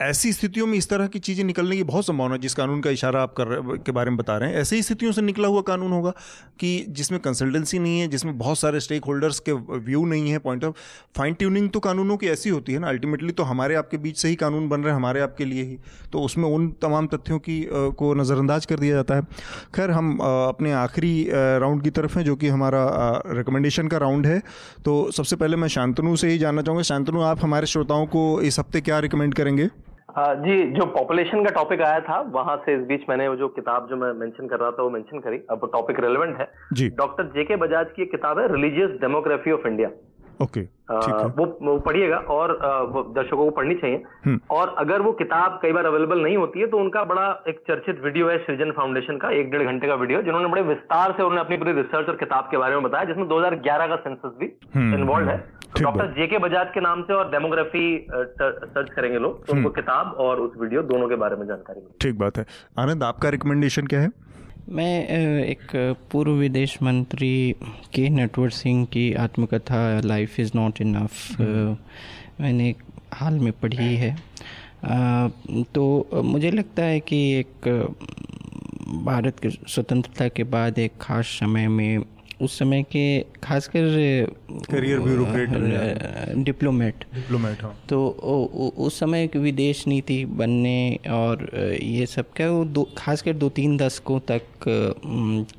[0.00, 2.90] ऐसी स्थितियों में इस तरह की चीज़ें निकलने की बहुत संभावना है, जिस कानून का
[2.90, 5.92] इशारा आप कर के बारे में बता रहे हैं। ऐसी स्थितियों से निकला हुआ कानून
[5.92, 6.10] होगा
[6.60, 10.64] कि जिसमें कंसल्टेंसी नहीं है, जिसमें बहुत सारे स्टेक होल्डर्स के व्यू नहीं है पॉइंट
[10.64, 10.74] ऑफ़
[11.16, 14.28] फाइन ट्यूनिंग तो कानूनों की ऐसी होती है ना। अल्टीमेटली तो हमारे आपके बीच से
[14.28, 15.78] ही कानून बन रहे हैं, हमारे आपके लिए ही।
[16.12, 19.22] तो उसमें उन तमाम तथ्यों की को नज़रअंदाज कर दिया जाता है।
[19.74, 22.84] खैर, हम अपने आखिरी राउंड की तरफ़ हैं, जो कि हमारा
[23.28, 24.38] रिकमेंडेशन का राउंड है।
[24.84, 28.58] तो सबसे पहले मैं शांतनु से ही जानना चाहूँगा। शांतनु, आप हमारे श्रोताओं को इस
[28.58, 29.68] हफ़्ते क्या रिकमेंड करेंगे?
[30.18, 33.88] जी जो पॉपुलेशन का टॉपिक आया था वहाँ से इस बीच मैंने वो जो किताब
[33.90, 37.24] जो मैं मेंशन कर रहा था वो मेंशन करी। अब टॉपिक रेलेवेंट है। जी। डॉक्टर
[37.24, 39.88] जेके बजाज की एक किताब है religious demography of India
[40.42, 40.60] okay
[41.36, 42.52] वो वो पढ़िएगा और
[43.14, 46.66] दर्शकों को पढ़नी चाहिए। हम्म। और अगर वो किताब कई बार अवेलेबल नहीं होती है
[46.66, 50.22] तो उनका बड़ा एक चर्चित वीडियो है सृजन फाउंडेशन का एक डेढ़ घंटे का वीडियो
[50.22, 53.26] जिन्होंने बड़े विस्तार से उन्होंने अपनी पूरी रिसर्च और किताब के बारे में बताया जिसमें
[53.28, 57.86] 2011 का सेंसस भी इन्वॉल्व हम्म, है। डॉक्टर जेके बजाज के नाम से और डेमोग्राफी
[58.10, 61.80] सर्च करेंगे लोग तो उनको हम्म। किताब और उस वीडियो दोनों के बारे में जानकारी
[62.00, 62.44] ठीक बात है।
[62.78, 64.10] आनंद आपका रिकमेंडेशन क्या है?
[64.68, 65.60] मैं एक
[66.12, 67.54] पूर्व विदेश मंत्री
[67.94, 71.40] के नटवर सिंह की आत्मकथा लाइफ इज़ नॉट इनफ
[72.40, 72.74] मैंने
[73.14, 74.10] हाल में पढ़ी है।
[75.74, 77.68] तो मुझे लगता है कि एक
[79.04, 81.98] भारत के स्वतंत्रता के बाद एक ख़ास समय में
[82.42, 83.84] उस समय के खासकर
[84.70, 85.50] करियर ब्यूरोक्रेट
[86.44, 88.08] डिप्लोमेट डिप्लोमेट हाँ। तो
[88.76, 91.48] उस समय की विदेश नीति बनने और
[91.82, 94.42] ये सब क्या वो दो खासकर दो तीन दशकों तक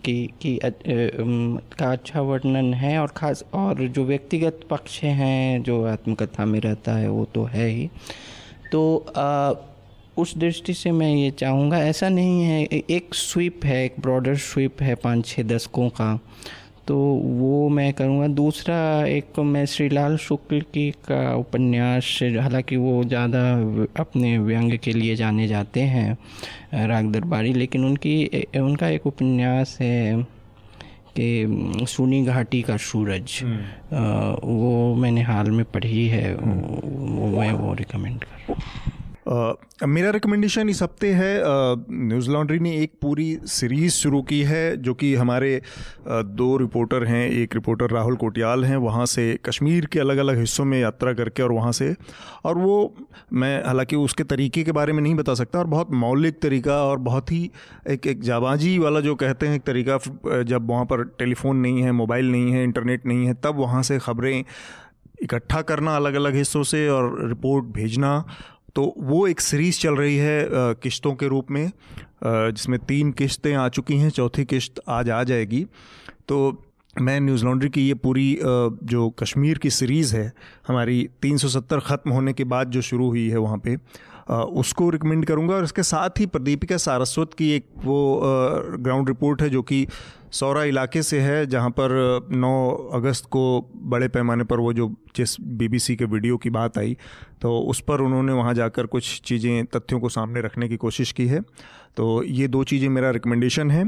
[0.05, 6.45] की की का अच्छा वर्णन है और खास और जो व्यक्तिगत पक्ष हैं जो आत्मकथा
[6.45, 7.89] में रहता है वो तो है ही।
[8.71, 9.53] तो आ,
[10.17, 14.81] उस दृष्टि से मैं ये चाहूँगा ऐसा नहीं है एक स्वीप है एक ब्रॉडर स्वीप
[14.81, 16.19] है पाँच छः दशकों का।
[16.87, 18.77] तो वो मैं करूँगा। दूसरा
[19.07, 23.41] एक मैं श्रीलाल शुक्ल की का उपन्यास हालाँकि वो ज़्यादा
[24.01, 28.15] अपने व्यंग के लिए जाने जाते हैं राग दरबारी लेकिन उनकी
[28.59, 30.23] उनका एक उपन्यास है
[31.15, 33.99] कि सुनी घाटी का सूरज। हम्म।
[34.43, 38.55] वो मैंने हाल में पढ़ी है वो मैं वो रिकमेंड कर
[39.27, 44.77] हूँ मेरा रिकमेंडेशन इस हफ़्ते है न्यूज़ लॉन्ड्री ने एक पूरी सीरीज़ शुरू की है,
[44.77, 45.61] जो कि हमारे
[46.07, 50.65] दो रिपोर्टर हैं, एक रिपोर्टर राहुल कोटियाल हैं, वहाँ से कश्मीर के अलग अलग हिस्सों
[50.65, 51.93] में यात्रा करके और वहाँ से,
[52.45, 52.93] और वो,
[53.33, 56.97] मैं हालाँकि उसके तरीके के बारे में नहीं बता सकता, और बहुत मौलिक तरीका और
[56.99, 57.49] बहुत ही
[57.89, 59.99] एक एक जाबाजी वाला जो कहते हैं, एक तरीका
[60.43, 63.99] जब वहाँ पर टेलीफोन नहीं है, मोबाइल नहीं है, इंटरनेट नहीं है, तब वहाँ से
[63.99, 64.43] ख़बरें
[65.23, 68.23] इकट्ठा करना अलग अलग हिस्सों से और रिपोर्ट भेजना
[68.75, 70.47] तो वो एक सीरीज़ चल रही है
[70.83, 71.71] किश्तों के रूप में
[72.23, 75.65] जिसमें तीन किश्तें आ चुकी हैं, चौथी किश्त आज आ जाएगी।
[76.27, 76.63] तो
[76.95, 80.31] मैं न्यूज़ लॉन्ड्री की ये पूरी जो कश्मीर की सीरीज़ है,
[80.67, 83.75] हमारी 370 ख़त्म होने के बाद जो शुरू हुई है वहाँ पे
[84.29, 87.99] उसको रिकमेंड करूँगा। और इसके साथ ही प्रदीपिका सारस्वत की एक वो
[88.79, 89.85] ग्राउंड रिपोर्ट है जो कि
[90.39, 93.43] सौरा इलाके से है, जहाँ पर 9 अगस्त को
[93.85, 96.97] बड़े पैमाने पर वो जो जिस बीबीसी के वीडियो की बात आई
[97.41, 101.27] तो उस पर उन्होंने वहाँ जाकर कुछ चीज़ें, तथ्यों को सामने रखने की कोशिश की
[101.27, 101.41] है।
[101.97, 103.83] तो ये दो चीज़ें मेरा रिकमेंडेशन है।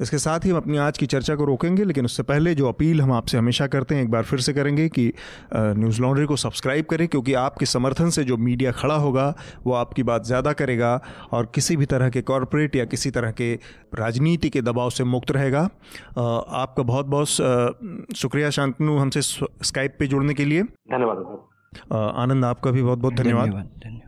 [0.00, 3.00] इसके साथ ही हम अपनी आज की चर्चा को रोकेंगे लेकिन उससे पहले जो अपील
[3.00, 5.12] हम आपसे हमेशा करते हैं एक बार फिर से करेंगे कि
[5.54, 9.34] न्यूज़ लॉन्ड्री को सब्सक्राइब करें क्योंकि आपके समर्थन से जो मीडिया खड़ा होगा
[9.64, 11.00] वो आपकी बात ज़्यादा करेगा
[11.32, 13.52] और किसी भी तरह के कॉरपोरेट या किसी तरह के
[13.94, 20.34] राजनीति के दबाव से मुक्त रहेगा। आपका बहुत बहुत शुक्रिया शांतनु हमसे स्काइप पे जुड़ने
[20.34, 21.26] के लिए। धन्यवाद
[21.92, 24.07] आनंद आपका भी बहुत बहुत धन्यवाद।